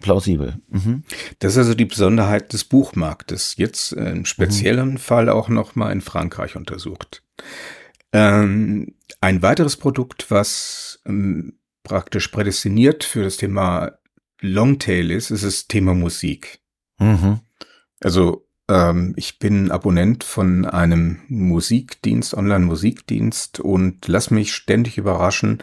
[0.00, 0.60] plausibel.
[0.68, 1.02] Mhm.
[1.38, 3.56] Das ist also die Besonderheit des Buchmarktes.
[3.56, 4.98] Jetzt äh, im speziellen mhm.
[4.98, 7.22] Fall auch nochmal in Frankreich untersucht.
[8.12, 13.98] Ähm, ein weiteres Produkt, was ähm, praktisch prädestiniert für das Thema
[14.40, 16.60] Longtail ist, ist das Thema Musik.
[16.98, 17.40] Mhm.
[18.00, 25.62] Also ähm, ich bin Abonnent von einem Musikdienst, Online-Musikdienst und lass mich ständig überraschen,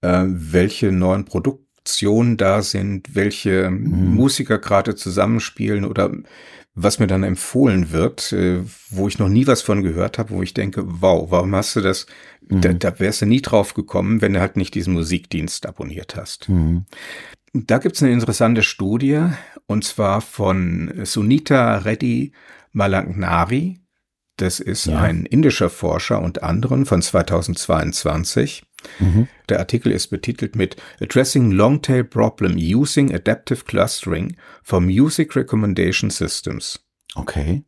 [0.00, 4.14] äh, welche neuen Produktionen da sind, welche mhm.
[4.14, 6.12] Musiker gerade zusammenspielen oder
[6.82, 10.42] was mir dann empfohlen wird, äh, wo ich noch nie was von gehört habe, wo
[10.42, 12.06] ich denke, wow, warum hast du das?
[12.48, 12.60] Mhm.
[12.60, 16.48] Da, da wärst du nie drauf gekommen, wenn du halt nicht diesen Musikdienst abonniert hast.
[16.48, 16.86] Mhm.
[17.52, 19.22] Da gibt's eine interessante Studie,
[19.66, 22.32] und zwar von Sunita Reddy
[22.72, 23.80] Malangnari.
[24.36, 25.00] Das ist ja.
[25.00, 28.62] ein indischer Forscher und anderen von 2022.
[28.98, 29.28] Mhm.
[29.48, 36.80] Der Artikel ist betitelt mit Addressing Long-Tail Problem Using Adaptive Clustering for Music Recommendation Systems.
[37.14, 37.62] Okay.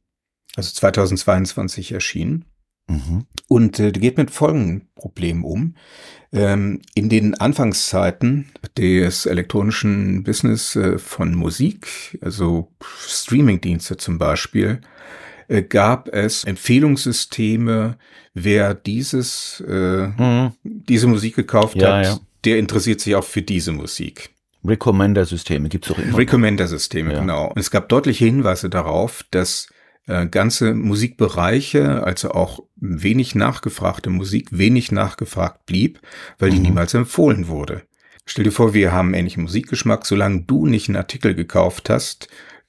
[0.57, 2.45] Also 2022 erschienen.
[2.89, 3.27] Mhm.
[3.49, 5.77] Und äh, geht mit folgendem Problem um.
[6.33, 14.81] Ähm, in den Anfangszeiten des elektronischen Business äh, von Musik, also Streamingdienste zum Beispiel,
[15.53, 17.99] äh, gab es Empfehlungssysteme,
[18.35, 20.53] wer dieses, äh, mhm.
[20.63, 22.19] diese Musik gekauft ja, hat, ja.
[22.45, 24.31] der interessiert sich auch für diese Musik.
[24.65, 26.17] Recommender-Systeme gibt es auch immer.
[26.17, 27.21] Recommender-Systeme, ja.
[27.21, 27.49] genau.
[27.49, 29.69] Und es gab deutliche Hinweise darauf, dass
[30.07, 36.01] äh, ganze Musikbereiche, also auch wenig nachgefragte Musik, wenig nachgefragt blieb,
[36.39, 36.63] weil die mhm.
[36.63, 37.83] niemals empfohlen wurde.
[38.25, 42.29] Stell dir vor, wir haben ähnlichen Musikgeschmack, solange du nicht einen Artikel gekauft hast,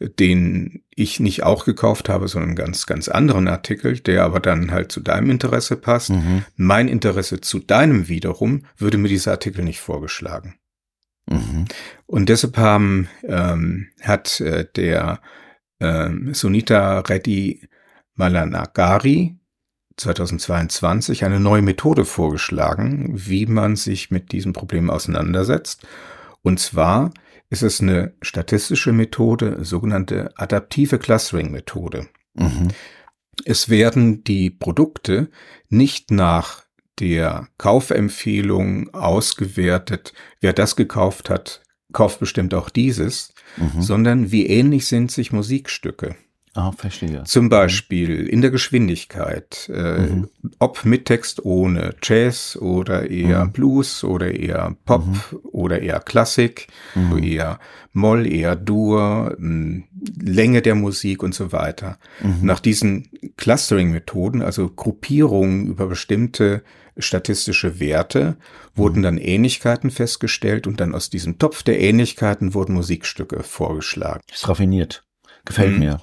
[0.10, 4.72] den ich nicht auch gekauft habe, sondern einen ganz, ganz anderen Artikel, der aber dann
[4.72, 6.12] halt zu deinem Interesse passt.
[6.12, 6.44] Mhm.
[6.56, 10.56] Mein Interesse zu deinem wiederum würde mir dieser Artikel nicht vorgeschlagen.
[11.26, 11.66] Mhm.
[12.06, 15.22] Und deshalb haben, ähm, hat äh, der
[15.80, 17.68] äh, Sunita Reddy
[18.16, 19.36] Malanagari
[19.98, 25.86] 2022 eine neue Methode vorgeschlagen, wie man sich mit diesem Problem auseinandersetzt.
[26.42, 27.12] Und zwar
[27.50, 32.08] ist es eine statistische Methode, sogenannte adaptive Clustering-Methode.
[32.34, 32.70] Mhm.
[33.46, 35.30] Es werden die Produkte
[35.70, 36.64] nicht nach
[37.00, 43.82] der Kaufempfehlung ausgewertet, wer das gekauft hat, kauft bestimmt auch dieses, mhm.
[43.82, 46.16] sondern wie ähnlich sind sich Musikstücke.
[46.56, 47.24] Ah, verstehe.
[47.24, 50.30] Zum Beispiel in der Geschwindigkeit, äh, mhm.
[50.60, 53.52] ob mit Text ohne Jazz oder eher mhm.
[53.54, 55.40] Blues oder eher Pop mhm.
[55.52, 57.24] oder eher Klassik, mhm.
[57.24, 57.60] eher
[57.92, 61.98] Moll, eher Dur, Länge der Musik und so weiter.
[62.22, 62.46] Mhm.
[62.46, 66.64] Nach diesen Clustering-Methoden, also Gruppierungen über bestimmte
[67.00, 68.38] statistische Werte,
[68.76, 69.04] wurden mhm.
[69.04, 74.22] dann Ähnlichkeiten festgestellt und dann aus diesem Topf der Ähnlichkeiten wurden Musikstücke vorgeschlagen.
[74.28, 75.04] Das ist raffiniert.
[75.46, 76.00] Gefällt mir.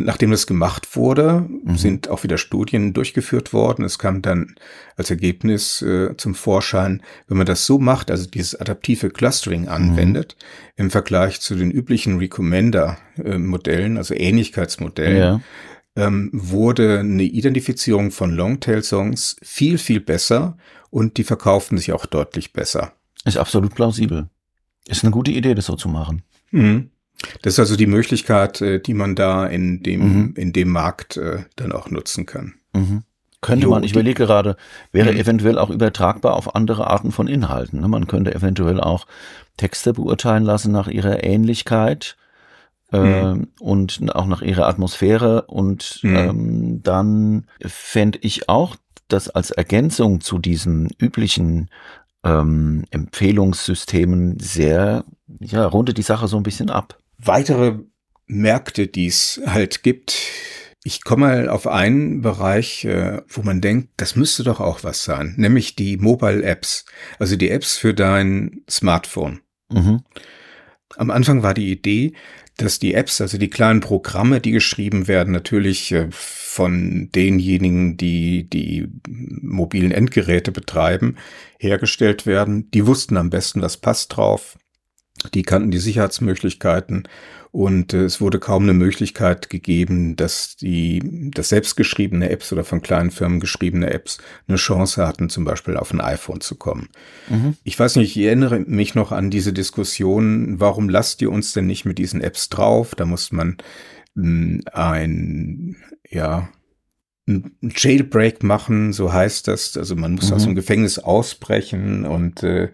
[0.00, 1.76] Nachdem das gemacht wurde, mhm.
[1.76, 3.84] sind auch wieder Studien durchgeführt worden.
[3.84, 4.54] Es kam dann
[4.96, 9.68] als Ergebnis äh, zum Vorschein, wenn man das so macht, also dieses adaptive Clustering mhm.
[9.68, 10.84] anwendet, mhm.
[10.84, 15.40] im Vergleich zu den üblichen Recommender-Modellen, also Ähnlichkeitsmodellen, ja.
[15.96, 20.56] ähm, wurde eine Identifizierung von Longtail-Songs viel, viel besser
[20.90, 22.92] und die verkauften sich auch deutlich besser.
[23.24, 24.28] Ist absolut plausibel.
[24.86, 26.22] Ist eine gute Idee, das so zu machen.
[26.52, 26.90] Mhm.
[27.42, 30.34] Das ist also die Möglichkeit, äh, die man da in dem, mhm.
[30.36, 32.54] in dem Markt äh, dann auch nutzen kann.
[32.72, 33.02] Mhm.
[33.40, 34.56] Könnte jo, man, ich überlege gerade,
[34.92, 35.18] wäre mhm.
[35.18, 37.80] eventuell auch übertragbar auf andere Arten von Inhalten.
[37.80, 37.88] Ne?
[37.88, 39.06] Man könnte eventuell auch
[39.56, 42.16] Texte beurteilen lassen nach ihrer Ähnlichkeit
[42.90, 45.42] äh, und auch nach ihrer Atmosphäre.
[45.42, 46.16] Und mhm.
[46.16, 48.76] ähm, dann fände ich auch,
[49.06, 51.70] dass als Ergänzung zu diesen üblichen
[52.24, 55.04] ähm, Empfehlungssystemen sehr,
[55.40, 57.80] ja, rundet die Sache so ein bisschen ab weitere
[58.26, 60.16] Märkte, die es halt gibt.
[60.84, 65.04] Ich komme mal auf einen Bereich, äh, wo man denkt, das müsste doch auch was
[65.04, 66.84] sein, nämlich die Mobile Apps,
[67.18, 69.40] also die Apps für dein Smartphone.
[69.70, 70.02] Mhm.
[70.96, 72.14] Am Anfang war die Idee,
[72.56, 78.48] dass die Apps, also die kleinen Programme, die geschrieben werden, natürlich äh, von denjenigen, die
[78.48, 81.16] die mobilen Endgeräte betreiben,
[81.58, 82.70] hergestellt werden.
[82.72, 84.58] Die wussten am besten, was passt drauf.
[85.34, 87.08] Die kannten die Sicherheitsmöglichkeiten
[87.50, 92.82] und äh, es wurde kaum eine Möglichkeit gegeben, dass die, dass selbstgeschriebene Apps oder von
[92.82, 96.88] kleinen Firmen geschriebene Apps eine Chance hatten, zum Beispiel auf ein iPhone zu kommen.
[97.28, 97.56] Mhm.
[97.64, 101.66] Ich weiß nicht, ich erinnere mich noch an diese Diskussion, warum lasst ihr uns denn
[101.66, 102.94] nicht mit diesen Apps drauf?
[102.94, 103.56] Da muss man
[104.14, 105.76] mh, hm, ein,
[106.10, 106.50] ja,
[107.26, 109.76] ein Jailbreak machen, so heißt das.
[109.76, 110.36] Also man muss mhm.
[110.36, 112.70] aus dem Gefängnis ausbrechen und äh,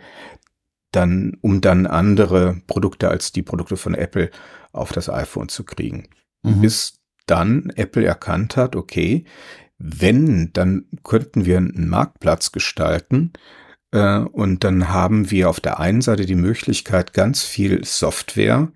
[0.94, 4.30] dann, um dann andere Produkte als die Produkte von Apple
[4.72, 6.08] auf das iPhone zu kriegen.
[6.42, 6.60] Mhm.
[6.60, 9.24] Bis dann Apple erkannt hat, okay,
[9.78, 13.32] wenn, dann könnten wir einen Marktplatz gestalten,
[13.94, 18.72] äh, und dann haben wir auf der einen Seite die Möglichkeit, ganz viel Software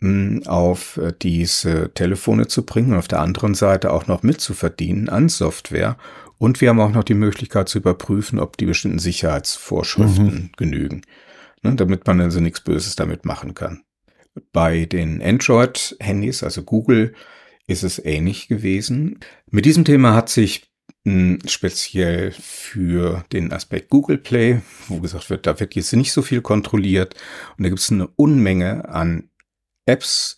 [0.00, 5.08] hm, auf äh, diese Telefone zu bringen und auf der anderen Seite auch noch mitzuverdienen
[5.08, 5.96] an Software.
[6.38, 10.50] Und wir haben auch noch die Möglichkeit zu überprüfen, ob die bestimmten Sicherheitsvorschriften mhm.
[10.56, 11.02] genügen
[11.62, 13.84] ne, damit man also nichts Böses damit machen kann.
[14.52, 17.14] Bei den Android-Handys, also Google,
[17.66, 19.20] ist es ähnlich gewesen.
[19.50, 20.70] Mit diesem Thema hat sich
[21.04, 26.22] hm, speziell für den Aspekt Google Play, wo gesagt wird, da wird jetzt nicht so
[26.22, 27.14] viel kontrolliert
[27.56, 29.30] und da gibt es eine Unmenge an
[29.86, 30.36] Apps,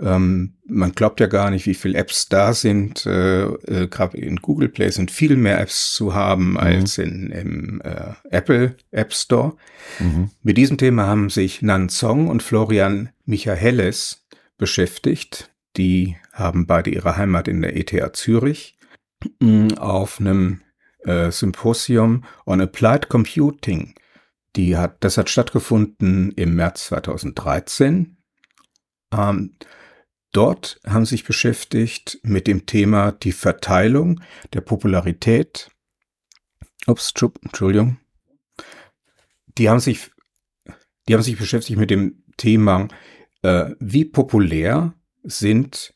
[0.00, 3.06] ähm, man glaubt ja gar nicht, wie viele Apps da sind.
[3.06, 6.56] Äh, äh, Gerade in Google Play sind viel mehr Apps zu haben mhm.
[6.56, 9.56] als in, im äh, Apple App Store.
[10.00, 10.30] Mhm.
[10.42, 14.26] Mit diesem Thema haben sich Nan Song und Florian Michaelis
[14.58, 15.52] beschäftigt.
[15.76, 18.76] Die haben beide ihre Heimat in der ETH Zürich
[19.78, 20.60] auf einem
[21.04, 23.94] äh, Symposium on Applied Computing.
[24.56, 28.16] Die hat, das hat stattgefunden im März 2013.
[29.12, 29.52] Ähm,
[30.34, 34.20] Dort haben sich beschäftigt mit dem Thema die Verteilung
[34.52, 35.70] der Popularität.
[36.88, 38.00] Ups, Entschuldigung.
[39.56, 40.10] Die haben sich,
[41.06, 42.88] die haben sich beschäftigt mit dem Thema,
[43.42, 45.94] äh, wie populär sind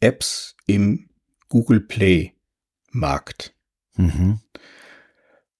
[0.00, 1.08] Apps im
[1.48, 2.34] Google Play
[2.90, 3.56] Markt.
[3.96, 4.40] Mhm.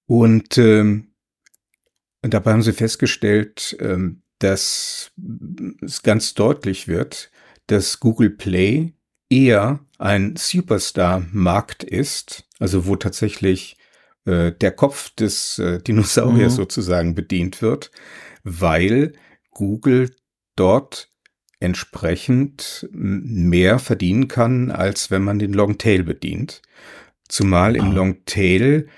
[0.04, 1.14] Und ähm,
[2.20, 5.10] dabei haben sie festgestellt, ähm, dass
[5.80, 7.30] es ganz deutlich wird,
[7.70, 8.94] dass Google Play
[9.28, 13.76] eher ein Superstar-Markt ist, also wo tatsächlich
[14.24, 16.56] äh, der Kopf des äh, Dinosauriers mhm.
[16.56, 17.90] sozusagen bedient wird,
[18.42, 19.12] weil
[19.50, 20.14] Google
[20.56, 21.10] dort
[21.60, 26.62] entsprechend mehr verdienen kann, als wenn man den Longtail bedient.
[27.28, 28.88] Zumal im Longtail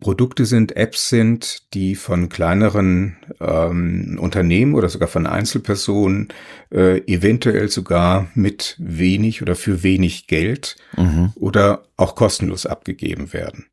[0.00, 6.28] Produkte sind, Apps sind, die von kleineren ähm, Unternehmen oder sogar von Einzelpersonen
[6.70, 11.32] äh, eventuell sogar mit wenig oder für wenig Geld mhm.
[11.36, 13.66] oder auch kostenlos abgegeben werden.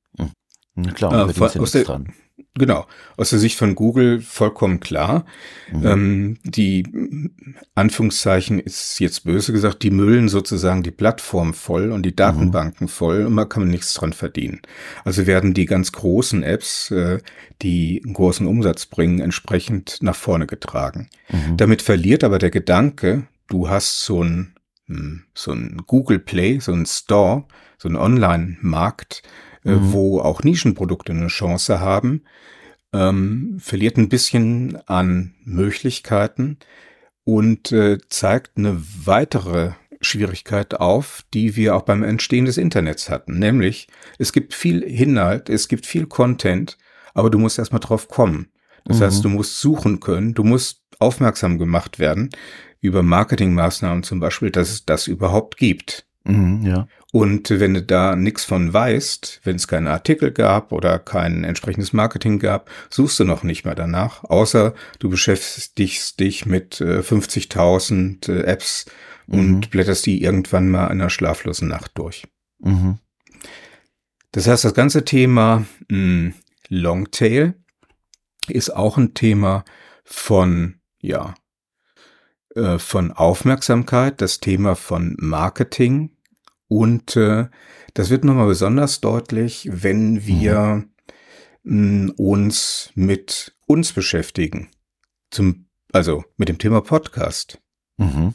[0.76, 0.94] Mhm.
[0.94, 2.13] Klar, äh, von, aus der, dran.
[2.58, 2.88] Genau.
[3.17, 5.26] Aus der Sicht von Google vollkommen klar.
[5.72, 5.86] Mhm.
[5.86, 7.32] Ähm, die
[7.76, 12.89] Anführungszeichen ist jetzt böse gesagt, die müllen sozusagen die Plattform voll und die Datenbanken mhm.
[12.89, 14.62] voll und man kann nichts dran verdienen.
[15.04, 17.20] Also werden die ganz großen Apps, äh,
[17.62, 21.10] die einen großen Umsatz bringen, entsprechend nach vorne getragen.
[21.30, 21.58] Mhm.
[21.58, 24.54] Damit verliert aber der Gedanke, du hast so ein,
[24.88, 27.46] hm, so ein Google Play, so ein Store,
[27.78, 29.22] so ein Online-Markt,
[29.76, 29.94] mhm.
[29.94, 32.24] wo auch Nischenprodukte eine Chance haben,
[32.94, 36.58] ähm, verliert ein bisschen an Möglichkeiten
[37.24, 43.40] und äh, zeigt eine weitere Schwierigkeit auf, die wir auch beim Entstehen des Internets hatten.
[43.40, 43.88] Nämlich,
[44.20, 46.78] es gibt viel Inhalt, es gibt viel Content,
[47.14, 48.50] aber du musst erstmal drauf kommen.
[48.86, 49.04] Das mhm.
[49.04, 52.30] heißt, du musst suchen können, du musst aufmerksam gemacht werden
[52.80, 56.07] über Marketingmaßnahmen zum Beispiel, dass es das überhaupt gibt.
[56.28, 56.88] Mhm, ja.
[57.13, 61.94] Und wenn du da nichts von weißt, wenn es keinen Artikel gab oder kein entsprechendes
[61.94, 68.30] Marketing gab, suchst du noch nicht mehr danach, außer du beschäftigst dich mit äh, 50.000
[68.30, 68.86] äh, Apps
[69.28, 69.40] mhm.
[69.40, 72.28] und blätterst die irgendwann mal in einer schlaflosen Nacht durch.
[72.60, 73.00] Mhm.
[74.34, 76.34] Das heißt, das ganze Thema mh, hm,
[76.70, 77.54] Longtail
[78.50, 79.63] ist auch ein Thema
[80.04, 81.36] von, ja,
[82.56, 86.17] äh, von Aufmerksamkeit, das Thema von Marketing,
[86.68, 87.48] und äh,
[87.94, 90.86] das wird nochmal besonders deutlich, wenn wir
[91.64, 92.14] mhm.
[92.18, 94.70] uns mit uns beschäftigen.
[95.32, 97.62] Zum, also mit dem Thema Podcast.
[97.98, 98.34] Mhm.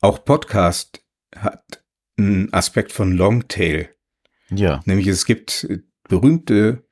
[0.00, 1.02] Auch Podcast
[1.34, 1.84] hat
[2.16, 3.88] einen Aspekt von Longtail.
[4.50, 4.82] Ja.
[4.84, 5.66] Nämlich es gibt
[6.08, 6.84] berühmte,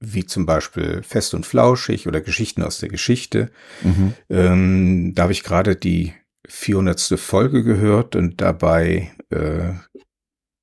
[0.00, 3.50] wie zum Beispiel Fest und Flauschig oder Geschichten aus der Geschichte.
[3.82, 4.14] Mhm.
[4.28, 6.14] Ähm, da habe ich gerade die
[6.50, 7.00] 400.
[7.18, 9.72] Folge gehört und dabei äh,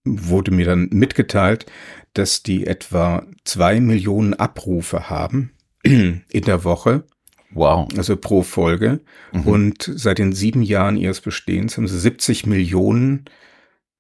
[0.06, 1.66] wurde mir dann mitgeteilt,
[2.14, 5.52] dass die etwa zwei Millionen Abrufe haben
[5.84, 7.04] in der Woche.
[7.52, 7.88] Wow.
[7.98, 9.00] Also pro Folge.
[9.32, 9.42] Mhm.
[9.48, 13.26] Und seit den sieben Jahren ihres Bestehens haben sie 70 Millionen,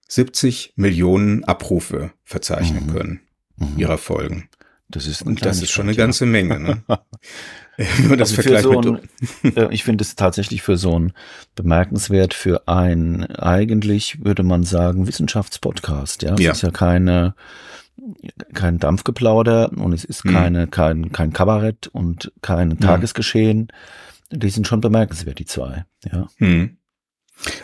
[0.10, 2.92] 70 Millionen Abrufe verzeichnen mhm.
[2.92, 3.22] können
[3.56, 3.78] mhm.
[3.78, 4.50] ihrer Folgen.
[4.90, 6.60] Das ist, und das ist schon eine ganze Menge.
[6.60, 6.84] Ne?
[7.98, 9.00] Wenn man das also vergleicht so ein,
[9.44, 11.14] mit, äh, ich finde es tatsächlich für so ein
[11.56, 16.24] bemerkenswert für ein eigentlich würde man sagen Wissenschaftspodcast.
[16.24, 16.52] Ja, es ja.
[16.54, 17.36] ist ja keine
[18.54, 20.34] kein Dampfgeplauder und es ist hm.
[20.34, 20.72] keine hm.
[20.72, 22.80] kein kein Kabarett und kein hm.
[22.80, 23.68] Tagesgeschehen.
[24.32, 25.86] Die sind schon bemerkenswert die zwei.
[26.12, 26.28] Ja.
[26.38, 26.78] Hm.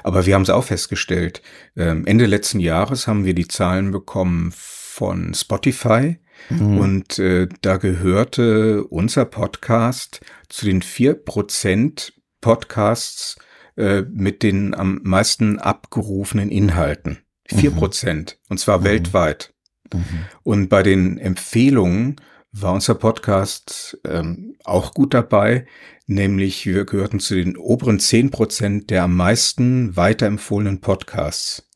[0.04, 1.42] Aber wir haben es auch festgestellt.
[1.76, 6.78] Ähm, Ende letzten Jahres haben wir die Zahlen bekommen von Spotify Mhm.
[6.78, 13.38] Und äh, da gehörte unser Podcast zu den vier Prozent Podcasts
[13.78, 17.20] äh, mit den am meisten abgerufenen Inhalten.
[17.48, 17.76] Vier mhm.
[17.76, 18.40] Prozent.
[18.50, 18.84] Und zwar mhm.
[18.84, 19.54] weltweit.
[19.94, 20.26] Mhm.
[20.44, 22.18] Und bei den Empfehlungen
[22.52, 25.66] war unser Podcast ähm, auch gut dabei,
[26.06, 31.68] nämlich wir gehörten zu den oberen zehn Prozent der am meisten weiterempfohlenen Podcasts.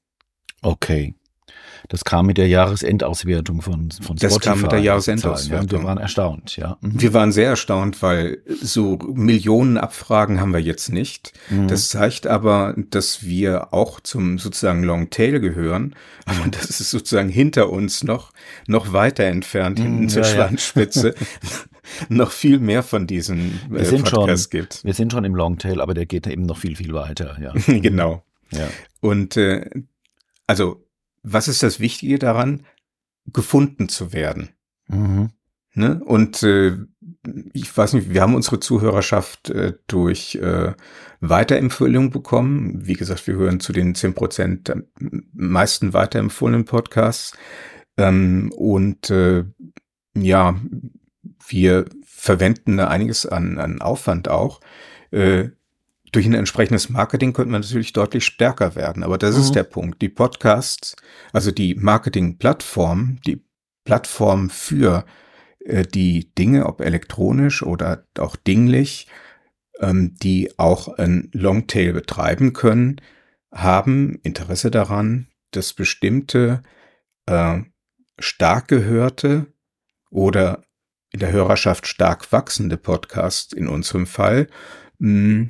[0.62, 1.16] Okay.
[1.90, 4.28] Das kam mit der Jahresendauswertung von, von Spotify.
[4.28, 5.68] Das kam mit der Jahresendauswertung.
[5.68, 6.78] Ja, wir waren erstaunt, ja.
[6.82, 7.02] Mhm.
[7.02, 11.34] Wir waren sehr erstaunt, weil so Millionen Abfragen haben wir jetzt nicht.
[11.50, 11.68] Mhm.
[11.68, 15.96] Das zeigt aber, dass wir auch zum sozusagen Longtail gehören.
[16.26, 16.52] Aber mhm.
[16.52, 18.34] das ist sozusagen hinter uns noch,
[18.68, 21.16] noch weiter entfernt, hinten mhm, zur ja, Schwanzspitze.
[22.10, 24.84] noch viel mehr von diesen äh, wir sind Podcasts schon, gibt.
[24.84, 27.54] Wir sind schon im Longtail, aber der geht eben noch viel, viel weiter, ja.
[27.80, 28.24] genau.
[28.52, 28.68] Ja.
[29.00, 29.70] Und äh,
[30.48, 30.87] also
[31.30, 32.66] was ist das Wichtige daran?
[33.26, 34.50] Gefunden zu werden.
[34.88, 35.32] Mhm.
[35.74, 36.02] Ne?
[36.04, 36.78] Und äh,
[37.54, 40.74] ich weiß nicht, wir haben unsere Zuhörerschaft äh, durch äh,
[41.20, 42.88] Weiterempfehlungen bekommen.
[42.88, 44.74] Wie gesagt, wir hören zu den zehn Prozent
[45.34, 47.38] meisten weiterempfohlenen Podcasts.
[47.98, 49.44] Ähm, und äh,
[50.16, 50.60] ja,
[51.48, 54.62] wir verwenden da einiges an, an Aufwand auch.
[55.12, 55.50] Äh,
[56.12, 59.04] durch ein entsprechendes Marketing könnte man natürlich deutlich stärker werden.
[59.04, 59.42] Aber das mhm.
[59.42, 60.02] ist der Punkt.
[60.02, 60.96] Die Podcasts,
[61.34, 63.44] also die Marketing-Plattform, die
[63.84, 65.06] Plattform für
[65.66, 69.08] äh, die Dinge, ob elektronisch oder auch dinglich,
[69.80, 73.02] ähm, die auch ein Longtail betreiben können,
[73.52, 76.62] haben Interesse daran, dass bestimmte
[77.26, 77.60] äh,
[78.20, 79.48] stark gehörte
[80.10, 80.64] oder
[81.12, 84.48] in der Hörerschaft stark wachsende Podcasts in unserem Fall
[85.00, 85.50] mh,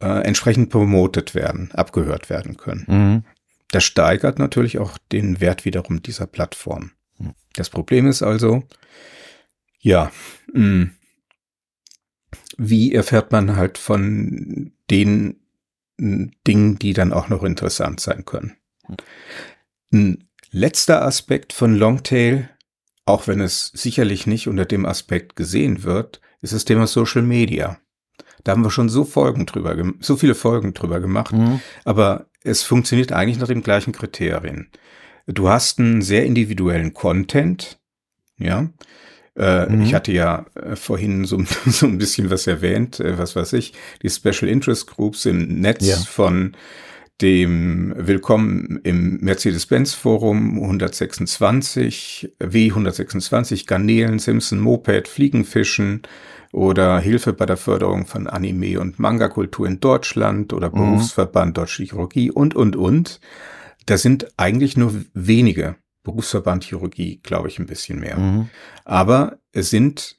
[0.00, 2.84] äh, entsprechend promotet werden, abgehört werden können.
[2.88, 3.24] Mhm.
[3.70, 6.92] Das steigert natürlich auch den Wert wiederum dieser Plattform.
[7.18, 7.34] Mhm.
[7.54, 8.64] Das Problem ist also,
[9.78, 10.10] ja,
[10.52, 10.90] mh, hm,
[12.56, 15.40] wie erfährt man halt von den
[15.98, 18.56] Dingen, die dann auch noch interessant sein können.
[19.92, 22.50] Ein letzter Aspekt von Longtail,
[23.04, 27.78] auch wenn es sicherlich nicht unter dem Aspekt gesehen wird, ist das Thema Social Media.
[28.44, 31.60] Da haben wir schon so Folgen drüber, so viele Folgen drüber gemacht, mhm.
[31.84, 34.68] aber es funktioniert eigentlich nach den gleichen Kriterien.
[35.26, 37.78] Du hast einen sehr individuellen Content,
[38.38, 38.70] ja.
[39.36, 39.82] Äh, mhm.
[39.82, 43.74] Ich hatte ja äh, vorhin so, so ein bisschen was erwähnt, äh, was weiß ich,
[44.02, 45.96] die Special Interest Groups im Netz ja.
[45.96, 46.56] von
[47.20, 56.02] dem Willkommen im Mercedes-Benz Forum 126, W126, Garnelen, Simpson, Moped, Fliegenfischen
[56.52, 60.74] oder Hilfe bei der Förderung von Anime- und Manga-Kultur in Deutschland oder mhm.
[60.74, 63.20] Berufsverband Deutsche Chirurgie und, und, und.
[63.86, 65.76] Das sind eigentlich nur wenige.
[66.02, 68.18] Berufsverband Chirurgie, glaube ich, ein bisschen mehr.
[68.18, 68.48] Mhm.
[68.84, 70.18] Aber es sind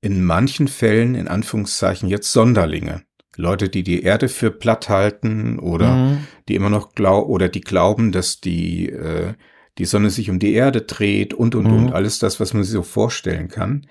[0.00, 3.02] in manchen Fällen, in Anführungszeichen, jetzt Sonderlinge.
[3.36, 6.26] Leute, die die Erde für platt halten oder mhm.
[6.48, 9.34] die immer noch glauben oder die glauben, dass die äh,
[9.78, 11.72] die Sonne sich um die Erde dreht und und mhm.
[11.72, 13.86] und alles das, was man sich so vorstellen kann,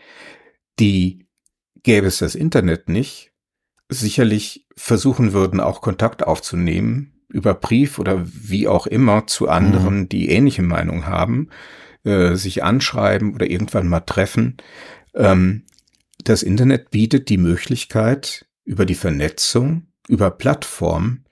[0.80, 1.21] die
[1.84, 3.32] gäbe es das Internet nicht,
[3.90, 10.10] sicherlich versuchen würden, auch Kontakt aufzunehmen über Brief oder wie auch immer zu anderen, mhm.
[10.10, 11.50] die ähnliche Meinung haben,
[12.04, 14.58] äh, sich anschreiben oder irgendwann mal treffen.
[15.14, 15.64] Ähm,
[16.24, 21.26] das Internet bietet die Möglichkeit, über die Vernetzung, über Plattformen,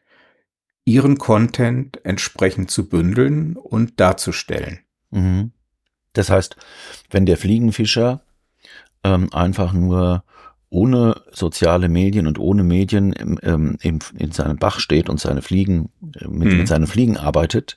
[0.86, 4.80] ihren Content entsprechend zu bündeln und darzustellen.
[5.12, 5.52] Mhm.
[6.14, 6.56] Das heißt,
[7.12, 8.22] wenn der Fliegenfischer
[9.04, 10.24] ähm, einfach nur
[10.72, 15.42] ohne soziale Medien und ohne Medien im, ähm, im, in seinem Bach steht und seine
[15.42, 15.90] Fliegen
[16.20, 16.58] äh, mit, hm.
[16.60, 17.76] mit seinen Fliegen arbeitet,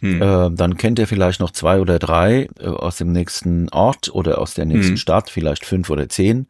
[0.00, 0.20] hm.
[0.20, 4.38] äh, dann kennt er vielleicht noch zwei oder drei äh, aus dem nächsten Ort oder
[4.38, 4.96] aus der nächsten hm.
[4.96, 6.46] Stadt, vielleicht fünf oder zehn.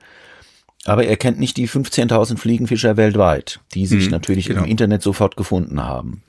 [0.87, 4.65] Aber er kennt nicht die 15.000 Fliegenfischer weltweit, die sich hm, natürlich genau.
[4.65, 6.23] im Internet sofort gefunden haben.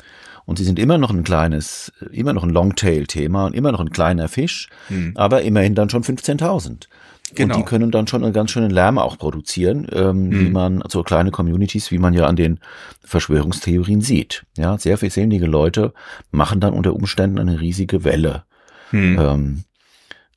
[0.45, 3.89] Und sie sind immer noch ein kleines, immer noch ein Longtail-Thema und immer noch ein
[3.89, 5.13] kleiner Fisch, hm.
[5.15, 6.87] aber immerhin dann schon 15.000.
[7.33, 7.55] Genau.
[7.55, 10.39] Und die können dann schon einen ganz schönen Lärm auch produzieren, ähm, hm.
[10.39, 12.59] wie man, so kleine Communities, wie man ja an den
[13.03, 14.45] Verschwörungstheorien sieht.
[14.57, 15.93] Ja, sehr vielselige Leute
[16.31, 18.43] machen dann unter Umständen eine riesige Welle.
[18.91, 19.19] Hm.
[19.19, 19.63] Ähm,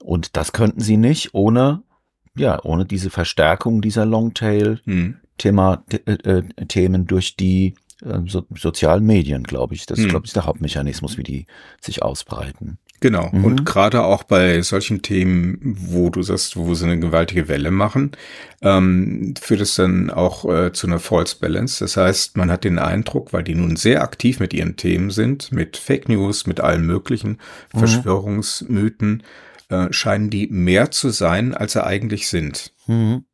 [0.03, 1.83] und das könnten sie nicht ohne
[2.39, 6.01] ja, ohne diese Verstärkung dieser Longtail-Thema, hm.
[6.07, 9.87] äh, äh, Themen durch die äh, so, sozialen Medien, glaube ich.
[9.87, 10.09] Das hm.
[10.09, 11.47] glaube ich, ist der Hauptmechanismus, wie die
[11.81, 12.79] sich ausbreiten.
[13.01, 13.31] Genau.
[13.33, 13.45] Mhm.
[13.45, 18.13] Und gerade auch bei solchen Themen, wo du sagst, wo sie eine gewaltige Welle machen,
[18.61, 21.85] ähm, führt es dann auch äh, zu einer False Balance.
[21.85, 25.53] Das heißt, man hat den Eindruck, weil die nun sehr aktiv mit ihren Themen sind,
[25.53, 27.39] mit Fake News, mit allen möglichen
[27.73, 27.79] mhm.
[27.79, 29.23] Verschwörungsmythen,
[29.69, 32.73] äh, scheinen die mehr zu sein, als sie eigentlich sind.
[32.87, 33.25] Mhm.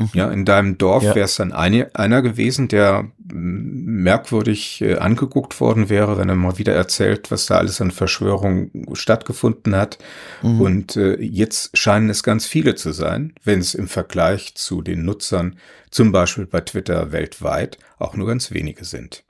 [0.00, 0.10] Mhm.
[0.14, 1.14] Ja, in deinem Dorf ja.
[1.14, 6.56] wäre es dann eine, einer gewesen, der merkwürdig äh, angeguckt worden wäre, wenn er mal
[6.56, 9.98] wieder erzählt, was da alles an Verschwörung stattgefunden hat.
[10.42, 10.60] Mhm.
[10.60, 15.04] Und äh, jetzt scheinen es ganz viele zu sein, wenn es im Vergleich zu den
[15.04, 15.56] Nutzern,
[15.90, 19.22] zum Beispiel bei Twitter weltweit, auch nur ganz wenige sind.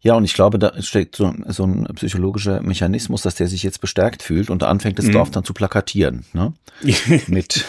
[0.00, 3.80] Ja, und ich glaube, da steckt so, so ein psychologischer Mechanismus, dass der sich jetzt
[3.80, 5.12] bestärkt fühlt und anfängt, das mhm.
[5.12, 6.52] Dorf dann zu plakatieren, ne?
[7.26, 7.64] mit,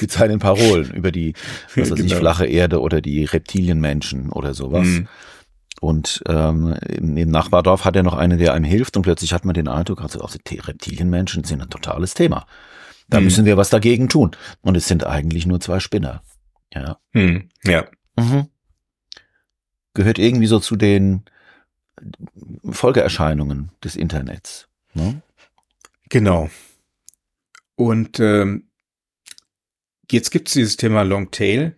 [0.00, 1.34] mit seinen Parolen über die,
[1.74, 2.06] was weiß genau.
[2.06, 4.86] ich, flache Erde oder die Reptilienmenschen oder sowas.
[4.86, 5.08] Mhm.
[5.80, 9.54] Und ähm, im, Nachbardorf hat er noch einen, der einem hilft und plötzlich hat man
[9.54, 12.46] den Eindruck, also auch die Reptilienmenschen sind ein totales Thema.
[13.08, 13.24] Da mhm.
[13.24, 14.30] müssen wir was dagegen tun.
[14.62, 16.22] Und es sind eigentlich nur zwei Spinner.
[16.72, 16.98] Ja.
[17.12, 17.48] Mhm.
[17.64, 17.84] Ja.
[18.16, 18.46] Mhm.
[19.94, 21.24] Gehört irgendwie so zu den
[22.70, 24.68] Folgeerscheinungen des Internets.
[24.94, 25.22] Ne?
[26.08, 26.50] Genau.
[27.76, 28.68] Und ähm,
[30.10, 31.76] jetzt gibt es dieses Thema Longtail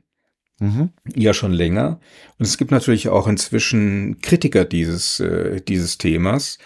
[0.59, 0.91] mhm.
[1.15, 2.01] ja schon länger.
[2.39, 6.59] Und es gibt natürlich auch inzwischen Kritiker dieses, äh, dieses Themas.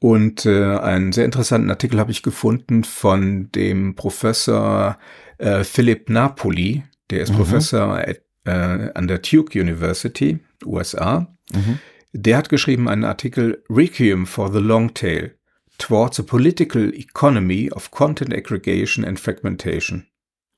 [0.00, 4.98] Und äh, einen sehr interessanten Artikel habe ich gefunden von dem Professor
[5.38, 6.84] äh, Philipp Napoli.
[7.10, 7.36] Der ist mhm.
[7.36, 11.34] Professor at, äh, an der Duke University, USA.
[11.52, 11.80] Mhm.
[12.12, 15.34] Der hat geschrieben einen Artikel Requiem for the Long Tail
[15.78, 20.06] Towards a Political Economy of Content Aggregation and Fragmentation.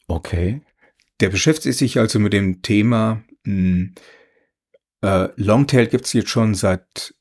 [0.09, 0.63] Okay.
[1.21, 3.95] Der beschäftigt sich also mit dem Thema mh, hm,
[5.03, 7.15] äh, Longtail gibt es jetzt schon seit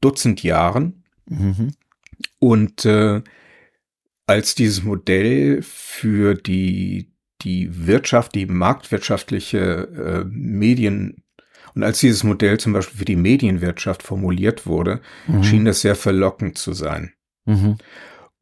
[0.00, 1.04] Dutzend Jahren.
[1.26, 1.72] Mhm.
[2.38, 3.22] Und äh,
[4.26, 11.23] als dieses Modell für die, die Wirtschaft, die marktwirtschaftliche äh, Medien
[11.74, 15.42] und als dieses Modell zum Beispiel für die Medienwirtschaft formuliert wurde, mhm.
[15.42, 17.12] schien das sehr verlockend zu sein.
[17.46, 17.76] Mhm.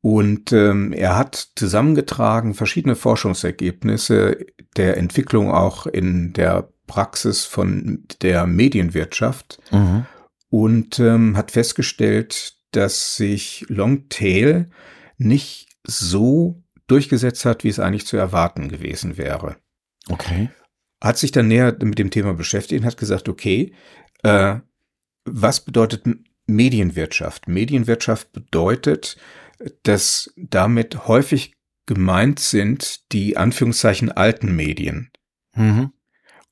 [0.00, 8.46] Und ähm, er hat zusammengetragen verschiedene Forschungsergebnisse der Entwicklung auch in der Praxis von der
[8.46, 10.04] Medienwirtschaft mhm.
[10.50, 14.70] und ähm, hat festgestellt, dass sich Longtail
[15.18, 19.56] nicht so durchgesetzt hat, wie es eigentlich zu erwarten gewesen wäre.
[20.08, 20.50] Okay.
[21.02, 23.72] Hat sich dann näher mit dem Thema beschäftigt und hat gesagt, okay,
[24.22, 24.60] äh,
[25.24, 26.04] was bedeutet
[26.46, 27.48] Medienwirtschaft?
[27.48, 29.16] Medienwirtschaft bedeutet,
[29.82, 35.10] dass damit häufig gemeint sind die Anführungszeichen alten Medien.
[35.56, 35.92] Mhm.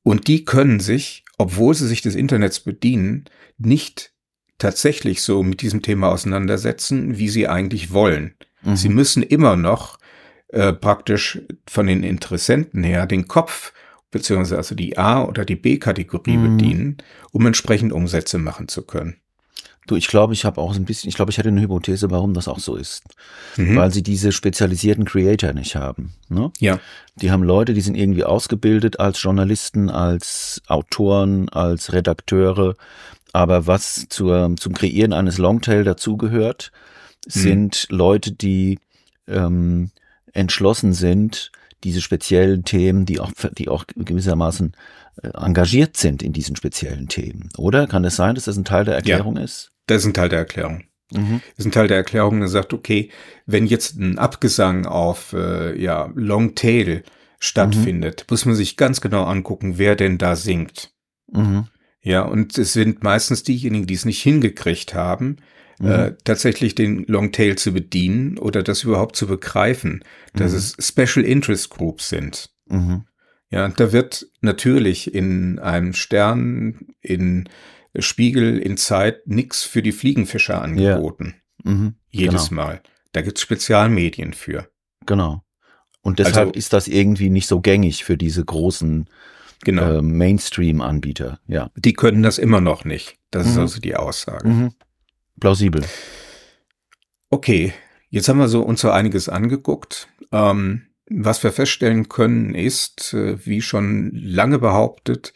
[0.02, 3.26] Und die können sich, obwohl sie sich des Internets bedienen,
[3.56, 4.12] nicht
[4.58, 8.34] tatsächlich so mit diesem Thema auseinandersetzen, wie sie eigentlich wollen.
[8.62, 8.74] Mhm.
[8.74, 10.00] Sie müssen immer noch
[10.48, 13.72] äh, praktisch von den Interessenten her den Kopf
[14.10, 16.56] beziehungsweise also die A- oder die B-Kategorie mhm.
[16.56, 16.96] bedienen,
[17.32, 19.16] um entsprechend Umsätze machen zu können.
[19.86, 22.34] Du, ich glaube, ich habe auch ein bisschen, ich glaube, ich hätte eine Hypothese, warum
[22.34, 23.02] das auch so ist.
[23.56, 23.76] Mhm.
[23.76, 26.12] Weil sie diese spezialisierten Creator nicht haben.
[26.28, 26.52] Ne?
[26.58, 26.78] Ja.
[27.16, 32.76] Die haben Leute, die sind irgendwie ausgebildet als Journalisten, als Autoren, als Redakteure.
[33.32, 36.72] Aber was zur, zum Kreieren eines Longtail dazugehört,
[37.26, 37.30] mhm.
[37.30, 38.78] sind Leute, die
[39.26, 39.90] ähm,
[40.32, 41.50] entschlossen sind,
[41.84, 44.74] diese speziellen Themen, die auch, die auch gewissermaßen
[45.22, 47.48] äh, engagiert sind in diesen speziellen Themen.
[47.56, 49.72] Oder kann es das sein, dass das ein Teil der Erklärung ja, ist?
[49.86, 50.84] Das ist ein Teil der Erklärung.
[51.12, 51.40] Mhm.
[51.56, 53.10] Das ist ein Teil der Erklärung, der sagt, okay,
[53.46, 57.02] wenn jetzt ein Abgesang auf äh, ja, Long Tail
[57.38, 58.26] stattfindet, mhm.
[58.30, 60.92] muss man sich ganz genau angucken, wer denn da singt.
[61.32, 61.66] Mhm.
[62.02, 65.36] Ja, und es sind meistens diejenigen, die es nicht hingekriegt haben,
[65.80, 65.88] mhm.
[65.88, 70.04] äh, tatsächlich den Longtail zu bedienen oder das überhaupt zu begreifen,
[70.34, 70.58] dass mhm.
[70.58, 72.50] es Special Interest Groups sind.
[72.68, 73.04] Mhm.
[73.50, 77.48] Ja, da wird natürlich in einem Stern, in
[77.98, 81.34] Spiegel, in Zeit nichts für die Fliegenfischer angeboten.
[81.64, 81.72] Ja.
[81.72, 81.94] Mhm.
[82.10, 82.62] Jedes genau.
[82.62, 82.82] Mal.
[83.12, 84.68] Da gibt's Spezialmedien für.
[85.06, 85.42] Genau.
[86.02, 89.10] Und deshalb also, ist das irgendwie nicht so gängig für diese großen
[89.64, 89.98] genau.
[89.98, 91.40] äh, Mainstream-Anbieter.
[91.46, 91.70] Ja.
[91.76, 93.16] Die können das immer noch nicht.
[93.30, 93.52] Das mhm.
[93.52, 94.48] ist also die Aussage.
[94.48, 94.72] Mhm.
[95.40, 95.84] Plausibel.
[97.30, 97.72] Okay,
[98.08, 100.08] jetzt haben wir so uns so einiges angeguckt.
[100.32, 105.32] Ähm, was wir feststellen können, ist, äh, wie schon lange behauptet,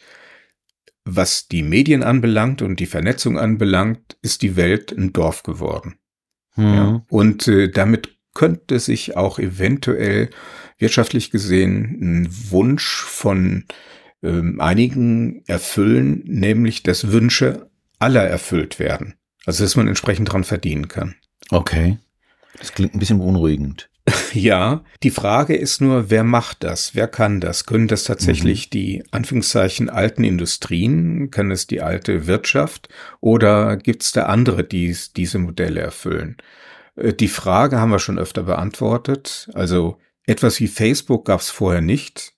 [1.03, 5.95] was die Medien anbelangt und die Vernetzung anbelangt, ist die Welt ein Dorf geworden.
[6.53, 6.73] Hm.
[6.73, 10.29] Ja, und äh, damit könnte sich auch eventuell
[10.77, 13.65] wirtschaftlich gesehen ein Wunsch von
[14.23, 19.15] ähm, einigen erfüllen, nämlich dass Wünsche aller erfüllt werden.
[19.45, 21.15] Also dass man entsprechend dran verdienen kann.
[21.51, 21.97] Okay.
[22.57, 23.89] Das klingt ein bisschen beunruhigend.
[24.33, 26.93] Ja, die Frage ist nur, wer macht das?
[26.93, 27.65] Wer kann das?
[27.65, 28.69] Können das tatsächlich mhm.
[28.71, 31.31] die Anführungszeichen alten Industrien?
[31.31, 32.89] Kann es die alte Wirtschaft?
[33.21, 36.37] Oder gibt es da andere, die diese Modelle erfüllen?
[36.95, 39.49] Äh, die Frage haben wir schon öfter beantwortet.
[39.53, 42.33] Also etwas wie Facebook gab es vorher nicht.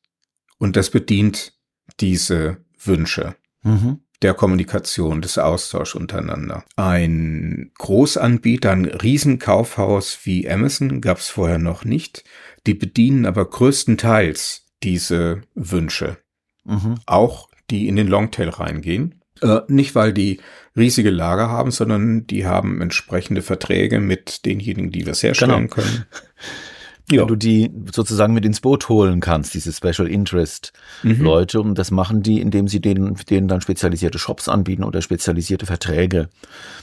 [0.59, 1.53] Und das bedient
[1.99, 3.35] diese Wünsche.
[3.63, 6.63] Mhm der Kommunikation, des Austauschs untereinander.
[6.75, 12.23] Ein Großanbieter, ein Riesenkaufhaus wie Amazon gab es vorher noch nicht.
[12.65, 16.17] Die bedienen aber größtenteils diese Wünsche.
[16.65, 16.95] Mhm.
[17.05, 19.21] Auch die in den Longtail reingehen.
[19.41, 20.39] Äh, nicht, weil die
[20.75, 25.73] riesige Lager haben, sondern die haben entsprechende Verträge mit denjenigen, die das herstellen genau.
[25.75, 26.05] können.
[27.09, 27.21] ja.
[27.21, 31.21] wenn du die sozusagen mit ins Boot holen kannst, diese Special Interest mhm.
[31.21, 31.61] Leute.
[31.61, 36.29] Und das machen die, indem sie denen, denen dann spezialisierte Shops anbieten oder spezialisierte Verträge,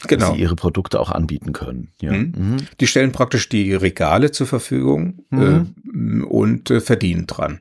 [0.07, 0.27] genau.
[0.27, 1.93] dass sie ihre Produkte auch anbieten können.
[2.01, 2.13] Ja.
[2.13, 2.33] Mhm.
[2.37, 2.57] Mhm.
[2.81, 6.25] Die stellen praktisch die Regale zur Verfügung äh, mhm.
[6.25, 7.61] und äh, verdienen dran.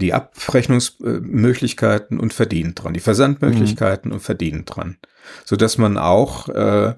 [0.00, 2.94] Die Abrechnungsmöglichkeiten und verdienen dran.
[2.94, 4.14] Die Versandmöglichkeiten mhm.
[4.14, 4.96] und verdienen dran.
[5.44, 6.94] So dass man auch äh,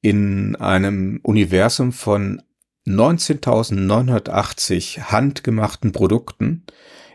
[0.00, 2.42] in einem Universum von
[2.94, 6.64] 19.980 handgemachten Produkten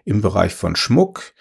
[0.03, 1.33] im Bereich von Schmuck,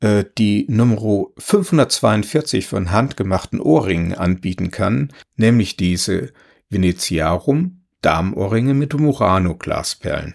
[0.00, 6.32] äh, die Nummer 542 von handgemachten Ohrringen anbieten kann, nämlich diese
[6.68, 10.34] Veneziarum Damenohrringe mit Murano-Glasperlen,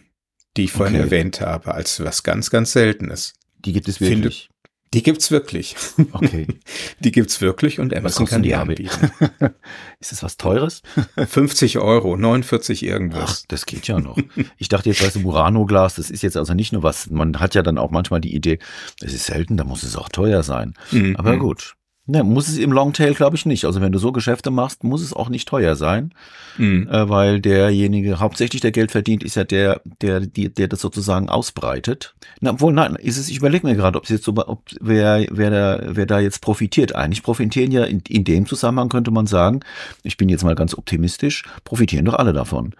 [0.58, 1.06] die ich vorhin okay.
[1.06, 3.36] erwähnt habe, als was ganz, ganz Seltenes.
[3.60, 4.50] Die gibt es wirklich.
[4.94, 5.76] Die gibt's wirklich.
[6.14, 6.48] Okay.
[7.00, 8.90] Die gibt's wirklich und Amazon kann die anbieten.
[10.00, 10.82] Ist das was Teures?
[11.16, 13.42] 50 Euro, 49 irgendwas.
[13.44, 14.18] Ach, das geht ja noch.
[14.58, 17.56] Ich dachte jetzt, weißt du, Murano-Glas, das ist jetzt also nicht nur was, man hat
[17.56, 18.60] ja dann auch manchmal die Idee,
[19.02, 20.74] es ist selten, da muss es auch teuer sein.
[20.92, 21.16] Mhm.
[21.18, 21.76] Aber gut.
[22.12, 23.66] Ne, muss es im Longtail, glaube ich, nicht.
[23.66, 26.12] Also wenn du so Geschäfte machst, muss es auch nicht teuer sein,
[26.58, 26.88] mhm.
[26.90, 31.30] äh, weil derjenige, hauptsächlich der Geld verdient, ist ja der, der, die, der das sozusagen
[31.30, 32.16] ausbreitet.
[32.42, 35.28] Na, obwohl, nein, ist es, ich überlege mir gerade, ob es jetzt so, ob wer,
[35.30, 36.96] wer da, wer da jetzt profitiert.
[36.96, 39.60] Eigentlich profitieren ja in, in dem Zusammenhang könnte man sagen,
[40.02, 42.74] ich bin jetzt mal ganz optimistisch, profitieren doch alle davon.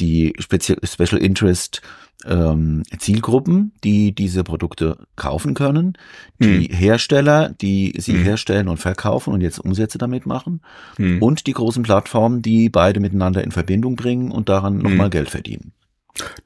[0.00, 1.80] Die Special, Special Interest
[2.24, 5.98] ähm, Zielgruppen, die diese Produkte kaufen können,
[6.40, 6.76] die hm.
[6.76, 8.22] Hersteller, die sie hm.
[8.22, 10.60] herstellen und verkaufen und jetzt Umsätze damit machen
[10.96, 11.22] hm.
[11.22, 14.82] und die großen Plattformen, die beide miteinander in Verbindung bringen und daran hm.
[14.82, 15.72] nochmal Geld verdienen.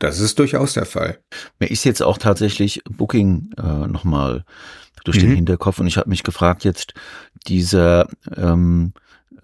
[0.00, 1.18] Das ist durchaus der Fall.
[1.60, 4.44] Mir ist jetzt auch tatsächlich Booking äh, nochmal
[5.04, 5.28] durch mhm.
[5.28, 6.94] den Hinterkopf und ich habe mich gefragt jetzt,
[7.46, 8.92] dieser ähm,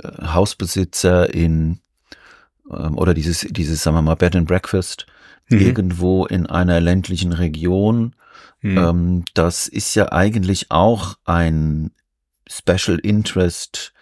[0.03, 1.79] äh, Hausbesitzer in
[2.71, 5.07] ähm, oder dieses, dieses, sagen wir mal, Bed and Breakfast
[5.49, 5.61] mhm.
[5.61, 8.15] irgendwo in einer ländlichen Region,
[8.61, 8.79] mhm.
[8.79, 11.91] ähm, das ist ja eigentlich auch ein
[12.49, 13.93] Special Interest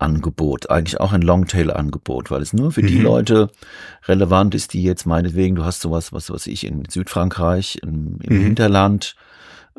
[0.00, 2.86] Angebot, eigentlich auch ein Longtail-Angebot, weil es nur für mhm.
[2.86, 3.50] die Leute
[4.06, 8.38] relevant ist, die jetzt meinetwegen, du hast sowas, was weiß ich, in Südfrankreich, im, im
[8.38, 8.42] mhm.
[8.42, 9.14] Hinterland,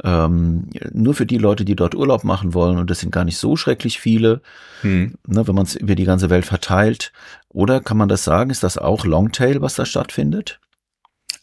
[0.03, 3.37] ähm, nur für die Leute, die dort Urlaub machen wollen, und das sind gar nicht
[3.37, 4.41] so schrecklich viele,
[4.83, 5.15] mhm.
[5.27, 7.11] ne, wenn man es über die ganze Welt verteilt.
[7.49, 10.59] Oder kann man das sagen, ist das auch Longtail, was da stattfindet?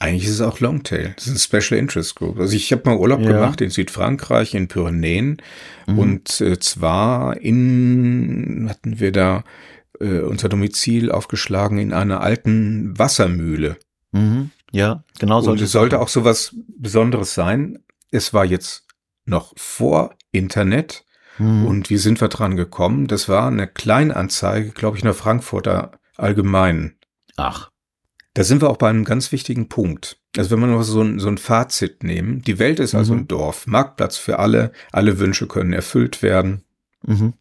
[0.01, 1.14] Eigentlich ist es auch Longtail.
[1.16, 2.38] Das ist ein Special Interest Group.
[2.38, 3.32] Also ich habe mal Urlaub ja.
[3.32, 5.38] gemacht in Südfrankreich, in Pyrenäen.
[5.86, 5.99] Mhm.
[5.99, 9.42] Und äh, zwar in, hatten wir da
[9.99, 13.76] äh, unser Domizil aufgeschlagen in einer alten Wassermühle.
[14.12, 14.51] Mhm.
[14.70, 15.51] Ja, genau so.
[15.51, 17.80] Und es sollte auch so was Besonderes sein.
[18.11, 18.86] Es war jetzt
[19.24, 21.04] noch vor Internet.
[21.38, 21.66] Mhm.
[21.66, 23.06] Und wie sind wir dran gekommen?
[23.06, 26.98] Das war eine Kleinanzeige, glaube ich, in der Frankfurter Allgemeinen.
[27.36, 27.70] Ach.
[28.34, 30.20] Da sind wir auch bei einem ganz wichtigen Punkt.
[30.36, 33.20] Also wenn wir noch so ein, so ein Fazit nehmen, die Welt ist also mhm.
[33.20, 36.64] ein Dorf, Marktplatz für alle, alle Wünsche können erfüllt werden.
[37.04, 37.34] Mhm.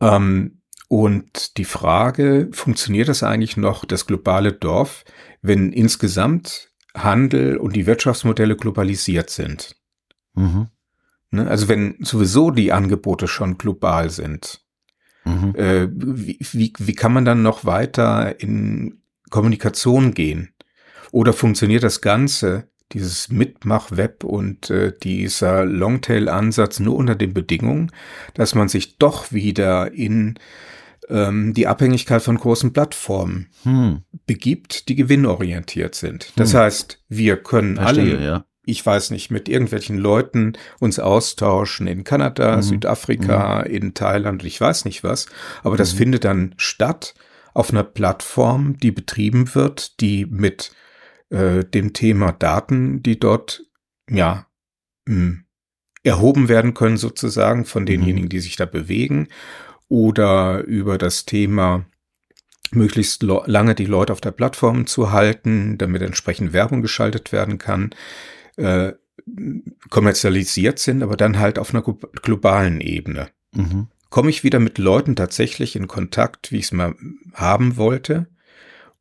[0.00, 5.04] Ähm, und die Frage, funktioniert das eigentlich noch, das globale Dorf,
[5.42, 9.76] wenn insgesamt Handel und die Wirtschaftsmodelle globalisiert sind?
[10.34, 10.68] Mhm.
[11.30, 11.46] Ne?
[11.48, 14.64] Also wenn sowieso die Angebote schon global sind,
[15.24, 15.54] mhm.
[15.54, 20.54] äh, wie, wie, wie kann man dann noch weiter in Kommunikation gehen?
[21.10, 27.92] Oder funktioniert das Ganze, dieses Mitmach-Web und äh, dieser Longtail-Ansatz nur unter den Bedingungen,
[28.34, 30.38] dass man sich doch wieder in
[31.10, 34.02] ähm, die Abhängigkeit von großen Plattformen hm.
[34.26, 36.32] begibt, die gewinnorientiert sind.
[36.36, 36.60] Das hm.
[36.60, 38.44] heißt, wir können Verstehe, alle, ja.
[38.64, 42.62] ich weiß nicht, mit irgendwelchen Leuten uns austauschen in Kanada, mhm.
[42.62, 43.74] Südafrika, mhm.
[43.74, 45.26] in Thailand, ich weiß nicht was,
[45.62, 45.98] aber das mhm.
[45.98, 47.14] findet dann statt
[47.54, 50.72] auf einer Plattform, die betrieben wird, die mit
[51.30, 53.64] äh, dem Thema Daten, die dort
[54.10, 54.46] ja
[55.06, 55.44] mh, hm,
[56.04, 57.86] erhoben werden können, sozusagen von mhm.
[57.86, 59.28] denjenigen, die sich da bewegen,
[59.88, 61.84] oder über das Thema
[62.70, 67.94] möglichst lange die Leute auf der Plattform zu halten, damit entsprechend Werbung geschaltet werden kann,
[68.56, 68.92] äh,
[69.88, 73.30] kommerzialisiert sind, aber dann halt auf einer globalen Ebene.
[73.52, 76.94] Mhm komme ich wieder mit Leuten tatsächlich in Kontakt, wie ich es mal
[77.34, 78.26] haben wollte?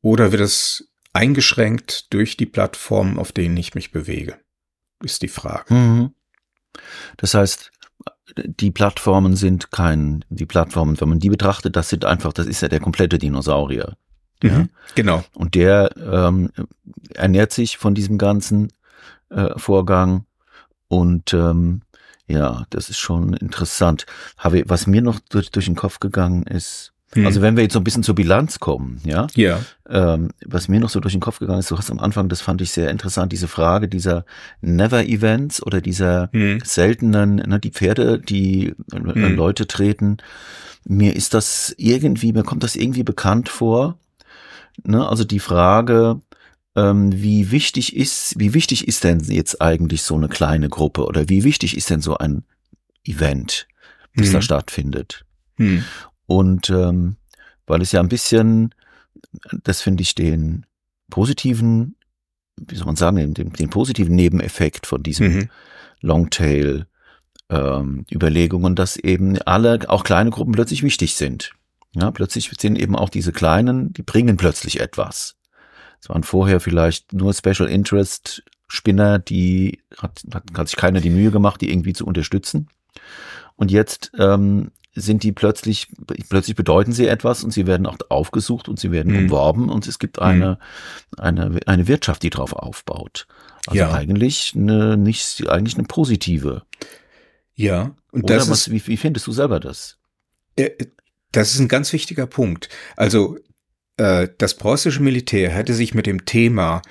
[0.01, 4.37] Oder wird es eingeschränkt durch die Plattformen, auf denen ich mich bewege?
[5.01, 5.73] Ist die Frage.
[5.73, 6.13] Mhm.
[7.17, 7.71] Das heißt,
[8.35, 12.61] die Plattformen sind kein, die Plattformen, wenn man die betrachtet, das sind einfach, das ist
[12.61, 13.95] ja der komplette Dinosaurier.
[14.43, 14.67] Mhm, ja?
[14.95, 15.23] Genau.
[15.33, 16.51] Und der ähm,
[17.13, 18.71] ernährt sich von diesem ganzen
[19.29, 20.25] äh, Vorgang
[20.87, 21.81] und ähm,
[22.27, 24.05] ja, das ist schon interessant.
[24.37, 27.25] Habe, was mir noch durch, durch den Kopf gegangen ist, hm.
[27.25, 29.61] also wenn wir jetzt so ein bisschen zur Bilanz kommen, ja, ja.
[29.89, 32.41] Ähm, was mir noch so durch den Kopf gegangen ist, du hast am Anfang, das
[32.41, 34.25] fand ich sehr interessant, diese Frage dieser
[34.61, 36.59] Never-Events oder dieser hm.
[36.63, 39.35] seltenen, ne, die Pferde, die äh, hm.
[39.35, 40.17] Leute treten.
[40.83, 43.97] Mir ist das irgendwie, mir kommt das irgendwie bekannt vor.
[44.83, 45.07] Ne?
[45.07, 46.21] Also die Frage,
[46.75, 51.27] ähm, wie wichtig ist, wie wichtig ist denn jetzt eigentlich so eine kleine Gruppe oder
[51.27, 52.43] wie wichtig ist denn so ein
[53.03, 53.67] Event,
[54.15, 54.33] das mhm.
[54.33, 55.25] da stattfindet?
[55.57, 55.83] Mhm.
[56.27, 57.15] Und ähm,
[57.65, 58.73] weil es ja ein bisschen,
[59.63, 60.65] das finde ich den
[61.09, 61.95] positiven,
[62.57, 65.49] wie soll man sagen, den, den positiven Nebeneffekt von diesem mhm.
[66.01, 66.85] Longtail
[67.49, 71.51] ähm, Überlegungen, dass eben alle, auch kleine Gruppen plötzlich wichtig sind.
[71.93, 75.35] Ja, plötzlich sind eben auch diese kleinen, die bringen plötzlich etwas.
[76.01, 81.09] Es waren vorher vielleicht nur Special Interest Spinner, die hat, hat, hat sich keiner die
[81.09, 82.67] Mühe gemacht, die irgendwie zu unterstützen.
[83.55, 85.87] Und jetzt ähm, sind die plötzlich,
[86.29, 89.25] plötzlich bedeuten sie etwas und sie werden auch aufgesucht und sie werden mhm.
[89.25, 90.59] umworben und es gibt eine,
[91.11, 91.19] mhm.
[91.19, 93.27] eine, eine Wirtschaft, die drauf aufbaut.
[93.67, 93.93] Also ja.
[93.93, 96.63] eigentlich eine, nicht, eigentlich eine positive.
[97.53, 97.95] Ja.
[98.11, 99.97] Und Oder das was, ist, wie, wie findest du selber das?
[100.55, 100.71] Äh,
[101.31, 102.69] das ist ein ganz wichtiger Punkt.
[102.95, 103.37] Also
[103.97, 106.81] äh, das preußische Militär hätte sich mit dem Thema,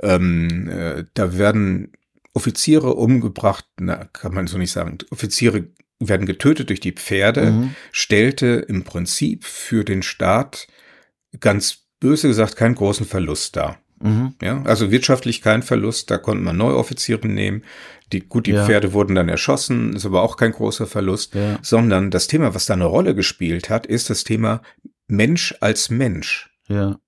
[0.00, 1.92] ähm, äh, da werden
[2.34, 5.68] Offiziere umgebracht, na, kann man so nicht sagen, Offiziere
[5.98, 7.74] werden getötet durch die Pferde, mhm.
[7.92, 10.66] stellte im Prinzip für den Staat
[11.40, 13.78] ganz böse gesagt keinen großen Verlust dar.
[14.00, 14.34] Mhm.
[14.42, 17.62] Ja, also wirtschaftlich kein Verlust, da konnte man neue Offiziere nehmen.
[18.12, 18.66] Die, gut, die ja.
[18.66, 21.58] Pferde wurden dann erschossen, ist aber auch kein großer Verlust, ja.
[21.62, 24.62] sondern das Thema, was da eine Rolle gespielt hat, ist das Thema
[25.08, 26.50] Mensch als Mensch.
[26.68, 26.98] Ja.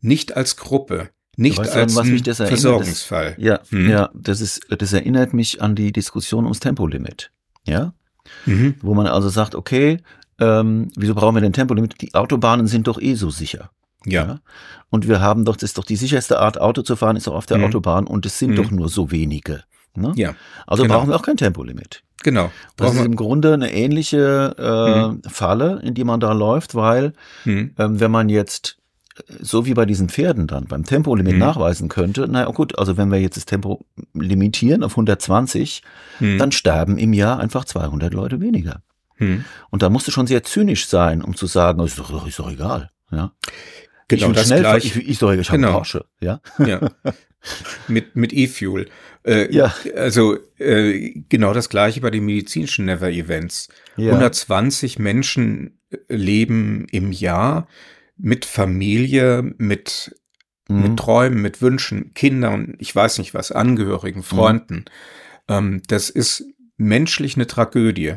[0.00, 3.34] Nicht als Gruppe, nicht weißt als du, ein Versorgungsfall.
[3.34, 3.90] Das, ja, hm.
[3.90, 7.30] ja, das ist, das erinnert mich an die Diskussion ums Tempolimit.
[7.64, 7.94] Ja,
[8.46, 8.74] mhm.
[8.82, 9.98] wo man also sagt, okay,
[10.40, 12.00] ähm, wieso brauchen wir denn Tempolimit?
[12.00, 13.70] Die Autobahnen sind doch eh so sicher.
[14.06, 14.26] Ja.
[14.26, 14.40] ja.
[14.90, 17.34] Und wir haben doch, das ist doch die sicherste Art, Auto zu fahren, ist doch
[17.34, 17.64] auf der mhm.
[17.64, 18.56] Autobahn und es sind mhm.
[18.56, 19.64] doch nur so wenige.
[19.94, 20.12] Ne?
[20.16, 20.34] Ja.
[20.66, 20.96] Also genau.
[20.96, 22.02] brauchen wir auch kein Tempolimit.
[22.22, 22.50] Genau.
[22.76, 25.22] Das ist im Grunde eine ähnliche äh, mhm.
[25.22, 27.12] Falle, in die man da läuft, weil
[27.44, 27.74] mhm.
[27.78, 28.77] ähm, wenn man jetzt
[29.40, 31.38] so wie bei diesen Pferden dann beim Tempolimit mhm.
[31.40, 35.82] nachweisen könnte, naja gut, also wenn wir jetzt das Tempo limitieren auf 120,
[36.20, 36.38] mhm.
[36.38, 38.82] dann sterben im Jahr einfach 200 Leute weniger.
[39.18, 39.44] Mhm.
[39.70, 42.50] Und da musst du schon sehr zynisch sein, um zu sagen, ist doch, ist doch
[42.50, 42.90] egal.
[43.10, 43.32] Ja.
[44.08, 44.84] Genau, ich das schnell, gleich.
[44.84, 45.72] Ich, ich, ich, ich genau.
[45.72, 46.40] Porsche, ja.
[46.58, 46.80] ja.
[47.88, 48.88] mit mit E-Fuel.
[49.24, 49.74] Äh, ja.
[49.96, 53.68] Also äh, genau das gleiche bei den medizinischen Never Events.
[53.96, 54.12] Ja.
[54.12, 57.68] 120 Menschen leben im Jahr
[58.18, 60.14] mit Familie, mit
[60.68, 60.82] mhm.
[60.82, 64.74] mit Träumen, mit Wünschen, Kindern, ich weiß nicht was, Angehörigen, Freunden.
[64.76, 64.84] Mhm.
[65.48, 66.44] Ähm, das ist
[66.76, 68.16] menschlich eine Tragödie.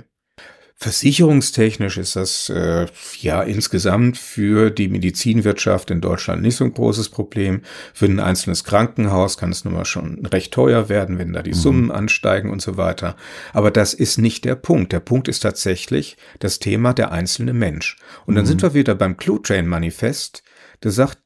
[0.82, 2.88] Versicherungstechnisch ist das äh,
[3.20, 7.62] ja insgesamt für die Medizinwirtschaft in Deutschland nicht so ein großes Problem.
[7.94, 11.52] Für ein einzelnes Krankenhaus kann es nun mal schon recht teuer werden, wenn da die
[11.52, 11.56] mhm.
[11.56, 13.16] Summen ansteigen und so weiter.
[13.54, 14.92] Aber das ist nicht der Punkt.
[14.92, 17.98] Der Punkt ist tatsächlich das Thema der einzelne Mensch.
[18.26, 18.50] Und dann mhm.
[18.50, 20.42] sind wir wieder beim Clue Train Manifest,
[20.82, 21.20] der sagt,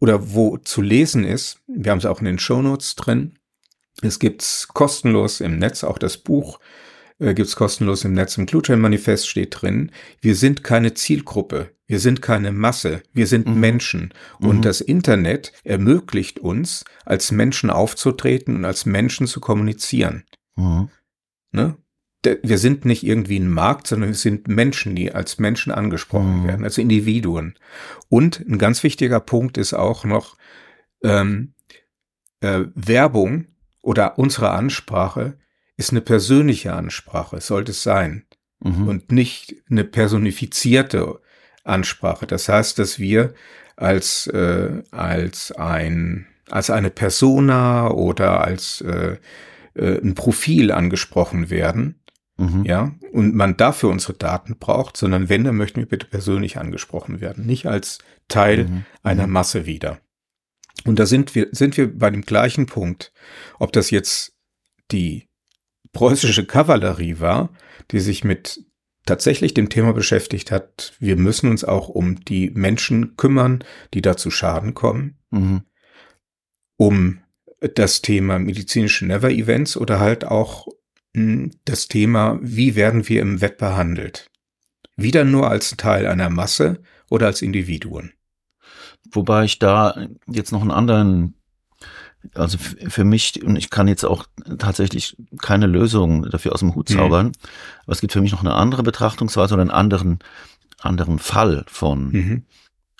[0.00, 3.34] oder wo zu lesen ist, wir haben es auch in den Shownotes drin,
[4.00, 6.60] es gibt's kostenlos im Netz, auch das Buch
[7.18, 8.36] äh, gibt's kostenlos im Netz.
[8.36, 9.90] Im Cluetrain-Manifest steht drin,
[10.20, 13.60] wir sind keine Zielgruppe, wir sind keine Masse, wir sind mhm.
[13.60, 14.14] Menschen.
[14.38, 14.62] Und mhm.
[14.62, 20.24] das Internet ermöglicht uns, als Menschen aufzutreten und als Menschen zu kommunizieren.
[20.56, 20.88] Mhm.
[21.52, 21.76] Ne?
[22.42, 26.48] Wir sind nicht irgendwie ein Markt, sondern wir sind Menschen, die als Menschen angesprochen mhm.
[26.48, 27.54] werden, als Individuen.
[28.08, 30.36] Und ein ganz wichtiger Punkt ist auch noch
[31.04, 31.54] ähm,
[32.40, 33.46] äh, Werbung
[33.80, 35.38] oder unsere Ansprache
[35.76, 38.24] ist eine persönliche Ansprache, sollte es sein.
[38.60, 38.88] Mhm.
[38.88, 41.20] Und nicht eine personifizierte
[41.64, 42.26] Ansprache.
[42.26, 43.34] Das heißt, dass wir
[43.76, 49.18] als, äh, als ein, als eine Persona oder als äh,
[49.74, 52.00] äh, ein Profil angesprochen werden.
[52.38, 52.64] Mhm.
[52.64, 57.22] Ja, und man dafür unsere Daten braucht, sondern wenn, dann möchten wir bitte persönlich angesprochen
[57.22, 57.98] werden, nicht als
[58.28, 58.84] Teil mhm.
[59.02, 59.32] einer mhm.
[59.32, 60.00] Masse wieder.
[60.84, 63.12] Und da sind wir, sind wir bei dem gleichen Punkt.
[63.58, 64.36] Ob das jetzt
[64.92, 65.25] die
[65.96, 67.48] preußische Kavallerie war,
[67.90, 68.60] die sich mit
[69.06, 74.14] tatsächlich dem Thema beschäftigt hat, wir müssen uns auch um die Menschen kümmern, die da
[74.14, 75.62] zu Schaden kommen, mhm.
[76.76, 77.20] um
[77.74, 80.66] das Thema medizinische Never-Events oder halt auch
[81.14, 84.30] hm, das Thema, wie werden wir im Web behandelt?
[84.96, 88.12] Wieder nur als Teil einer Masse oder als Individuen?
[89.10, 91.36] Wobei ich da jetzt noch einen anderen
[92.34, 94.24] also für mich, und ich kann jetzt auch
[94.58, 96.94] tatsächlich keine Lösung dafür aus dem Hut mhm.
[96.94, 97.32] zaubern, mhm.
[97.84, 100.18] aber es gibt für mich noch eine andere Betrachtungsweise oder einen anderen,
[100.80, 102.42] anderen Fall von mhm.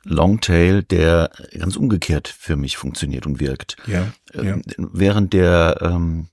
[0.05, 3.77] Longtail, der ganz umgekehrt für mich funktioniert und wirkt.
[3.87, 4.43] Ja, ja.
[4.43, 6.29] Ähm, während der, ähm,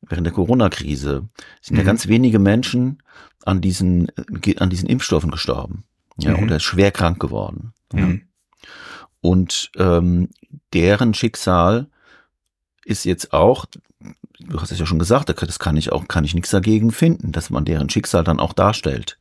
[0.00, 1.28] während der Corona-Krise
[1.60, 1.78] sind mhm.
[1.78, 3.02] ja ganz wenige Menschen
[3.44, 4.08] an diesen,
[4.58, 5.84] an diesen Impfstoffen gestorben.
[6.18, 6.44] Ja, mhm.
[6.44, 7.72] oder schwer krank geworden.
[7.92, 8.06] Ja.
[8.06, 8.22] Mhm.
[9.20, 10.28] Und ähm,
[10.72, 11.88] deren Schicksal
[12.84, 13.66] ist jetzt auch,
[14.40, 17.32] du hast es ja schon gesagt, das kann ich auch, kann ich nichts dagegen finden,
[17.32, 19.18] dass man deren Schicksal dann auch darstellt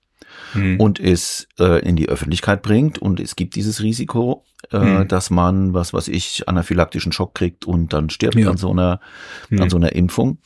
[0.53, 0.79] hm.
[0.79, 5.07] und es äh, in die Öffentlichkeit bringt und es gibt dieses Risiko, äh, hm.
[5.07, 8.49] dass man, was weiß ich, anaphylaktischen Schock kriegt und dann stirbt ja.
[8.49, 8.99] an so einer,
[9.49, 9.61] hm.
[9.61, 10.39] an so einer Impfung.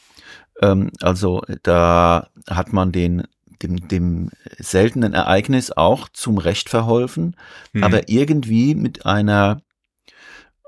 [0.61, 3.23] Ähm, also da hat man den
[3.61, 7.37] dem, dem seltenen Ereignis auch zum Recht verholfen,
[7.73, 7.83] hm.
[7.83, 9.61] aber irgendwie mit einer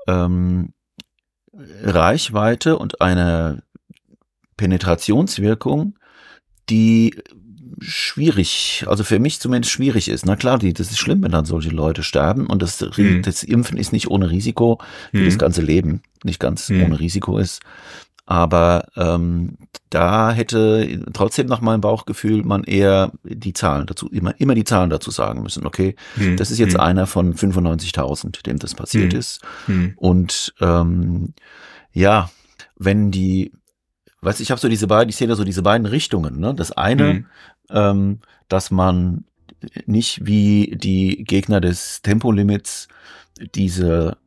[0.06, 0.72] ähm,
[1.82, 3.62] Reichweite und eine
[4.56, 5.98] Penetrationswirkung,
[6.68, 7.14] die
[7.80, 10.26] schwierig, also für mich zumindest schwierig ist.
[10.26, 13.22] Na klar, die, das ist schlimm, wenn dann solche Leute sterben und das, mhm.
[13.22, 14.78] das Impfen ist nicht ohne Risiko,
[15.12, 15.26] wie mhm.
[15.26, 16.82] das ganze Leben nicht ganz mhm.
[16.82, 17.60] ohne Risiko ist.
[18.30, 19.56] Aber ähm,
[19.88, 24.90] da hätte trotzdem nach meinem Bauchgefühl man eher die Zahlen dazu, immer, immer die Zahlen
[24.90, 25.64] dazu sagen müssen.
[25.64, 26.36] Okay, hm.
[26.36, 26.80] das ist jetzt hm.
[26.80, 29.18] einer von 95.000, dem das passiert hm.
[29.18, 29.40] ist.
[29.64, 29.94] Hm.
[29.96, 31.32] Und ähm,
[31.94, 32.30] ja,
[32.76, 33.50] wenn die,
[34.20, 36.38] weiß ich habe so diese beiden, ich sehe da so diese beiden Richtungen.
[36.38, 36.52] Ne?
[36.54, 37.26] Das eine, hm.
[37.70, 38.18] ähm,
[38.48, 39.24] dass man
[39.86, 42.88] nicht wie die Gegner des Tempolimits
[43.54, 44.18] diese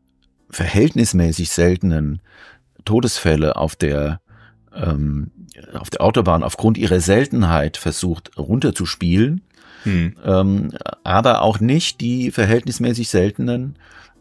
[0.49, 2.19] verhältnismäßig seltenen
[2.85, 4.21] Todesfälle auf der
[4.73, 5.31] ähm,
[5.73, 9.41] auf der Autobahn aufgrund ihrer Seltenheit versucht runterzuspielen,
[9.83, 10.15] hm.
[10.23, 10.71] ähm,
[11.03, 13.77] aber auch nicht die verhältnismäßig seltenen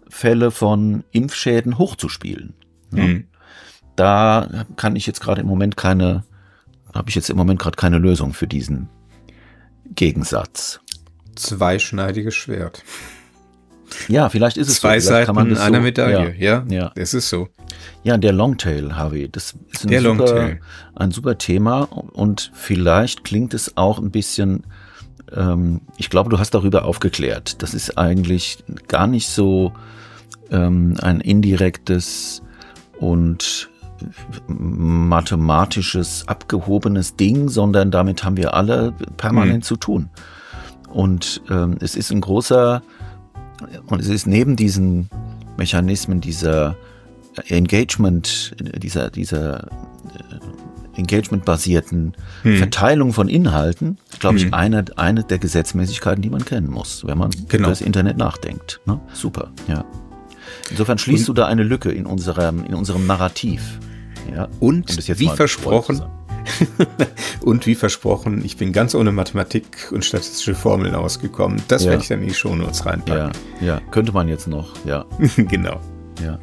[0.09, 2.55] Fälle von Impfschäden hochzuspielen.
[2.93, 3.05] Ja.
[3.05, 3.25] Mhm.
[3.97, 6.25] Da kann ich jetzt gerade im Moment keine,
[6.93, 8.89] habe ich jetzt im Moment gerade keine Lösung für diesen
[9.95, 10.81] Gegensatz.
[11.37, 12.83] Zweischneidiges Schwert.
[14.09, 15.11] Ja, vielleicht ist es Zwei so.
[15.11, 16.93] Seiten einer so, Medaille, ja, ja, ja.
[16.95, 17.49] Das ist so.
[18.03, 20.57] Ja, der Longtail, Harvey, das ist ein, super,
[20.95, 24.65] ein super Thema und vielleicht klingt es auch ein bisschen,
[25.35, 27.63] ähm, ich glaube, du hast darüber aufgeklärt.
[27.63, 29.73] Das ist eigentlich gar nicht so
[30.51, 32.43] ähm, ein indirektes
[32.99, 33.71] und
[34.47, 39.63] mathematisches, abgehobenes Ding, sondern damit haben wir alle permanent mhm.
[39.63, 40.11] zu tun.
[40.89, 42.83] Und ähm, es ist ein großer,
[43.87, 45.09] und es ist neben diesen
[45.57, 46.77] Mechanismen dieser
[47.49, 52.57] Engagement, dieser, dieser äh, Engagement-basierten hm.
[52.57, 54.55] Verteilung von Inhalten, glaube ich, hm.
[54.55, 57.65] eine, eine der Gesetzmäßigkeiten, die man kennen muss, wenn man genau.
[57.65, 58.81] über das Internet nachdenkt.
[58.87, 59.01] Ne?
[59.13, 59.85] Super, ja.
[60.71, 63.79] Insofern schließt und, du da eine Lücke in unserem, in unserem Narrativ.
[64.35, 66.03] Ja, und um wie versprochen,
[67.41, 71.63] und wie versprochen, ich bin ganz ohne Mathematik und statistische Formeln ausgekommen.
[71.69, 71.91] Das ja.
[71.91, 73.33] werde ich dann in die Shownotes reinpacken.
[73.61, 75.05] Ja, ja, könnte man jetzt noch, ja.
[75.37, 75.81] genau.
[76.23, 76.39] Ja.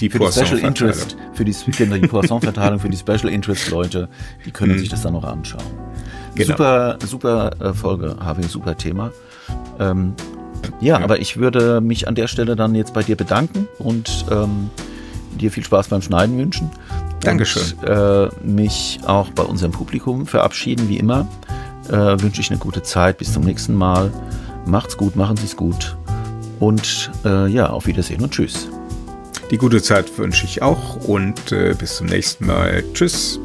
[0.00, 4.08] Die für die Special Interest, für die, die Poisson-Verteilung für die Special Interest Leute,
[4.44, 4.78] die können mhm.
[4.78, 5.64] sich das dann noch anschauen.
[6.36, 6.50] Genau.
[6.50, 9.10] Super, super äh, Folge, Harvey, super Thema.
[9.80, 10.14] Ähm,
[10.80, 14.24] ja, ja, aber ich würde mich an der Stelle dann jetzt bei dir bedanken und
[14.30, 14.70] ähm,
[15.38, 16.70] dir viel Spaß beim Schneiden wünschen.
[17.20, 17.78] Dankeschön.
[17.78, 21.26] Und, äh, mich auch bei unserem Publikum verabschieden, wie immer.
[21.88, 23.18] Äh, wünsche ich eine gute Zeit.
[23.18, 24.12] Bis zum nächsten Mal.
[24.66, 25.96] Macht's gut, machen Sie es gut.
[26.60, 28.68] Und äh, ja, auf Wiedersehen und tschüss.
[29.50, 32.84] Die gute Zeit wünsche ich auch und äh, bis zum nächsten Mal.
[32.92, 33.40] Tschüss.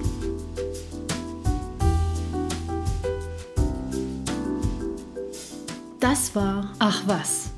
[6.01, 7.51] Das war Ach was,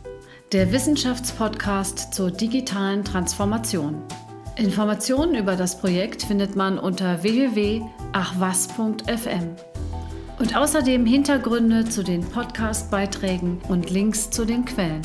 [0.51, 4.03] der Wissenschaftspodcast zur digitalen Transformation.
[4.56, 9.56] Informationen über das Projekt findet man unter www.achwas.fm.
[10.39, 15.01] Und außerdem Hintergründe zu den Podcast-Beiträgen und Links zu den Quellen.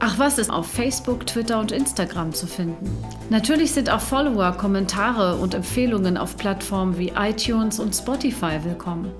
[0.00, 2.88] Ach was ist auf Facebook, Twitter und Instagram zu finden.
[3.30, 9.10] Natürlich sind auch Follower, Kommentare und Empfehlungen auf Plattformen wie iTunes und Spotify willkommen.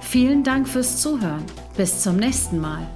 [0.00, 1.44] Vielen Dank fürs Zuhören.
[1.76, 2.86] Bis zum nächsten Mal.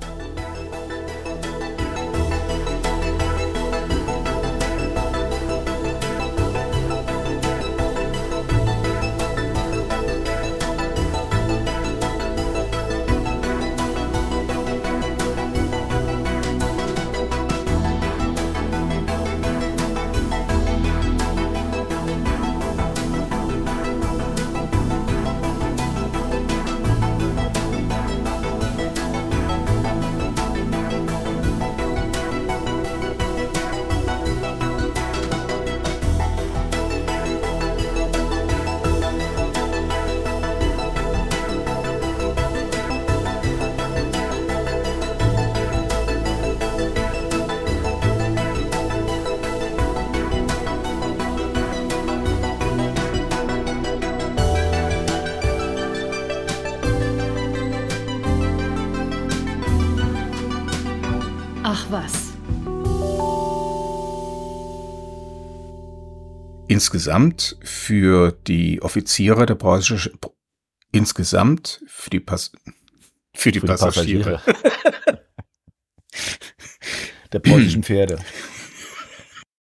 [66.87, 70.13] Insgesamt für die Offiziere der preußischen
[70.93, 72.53] insgesamt für die Pass
[73.35, 75.23] für die für Passagiere, Passagiere.
[77.33, 78.19] der preußischen Pferde.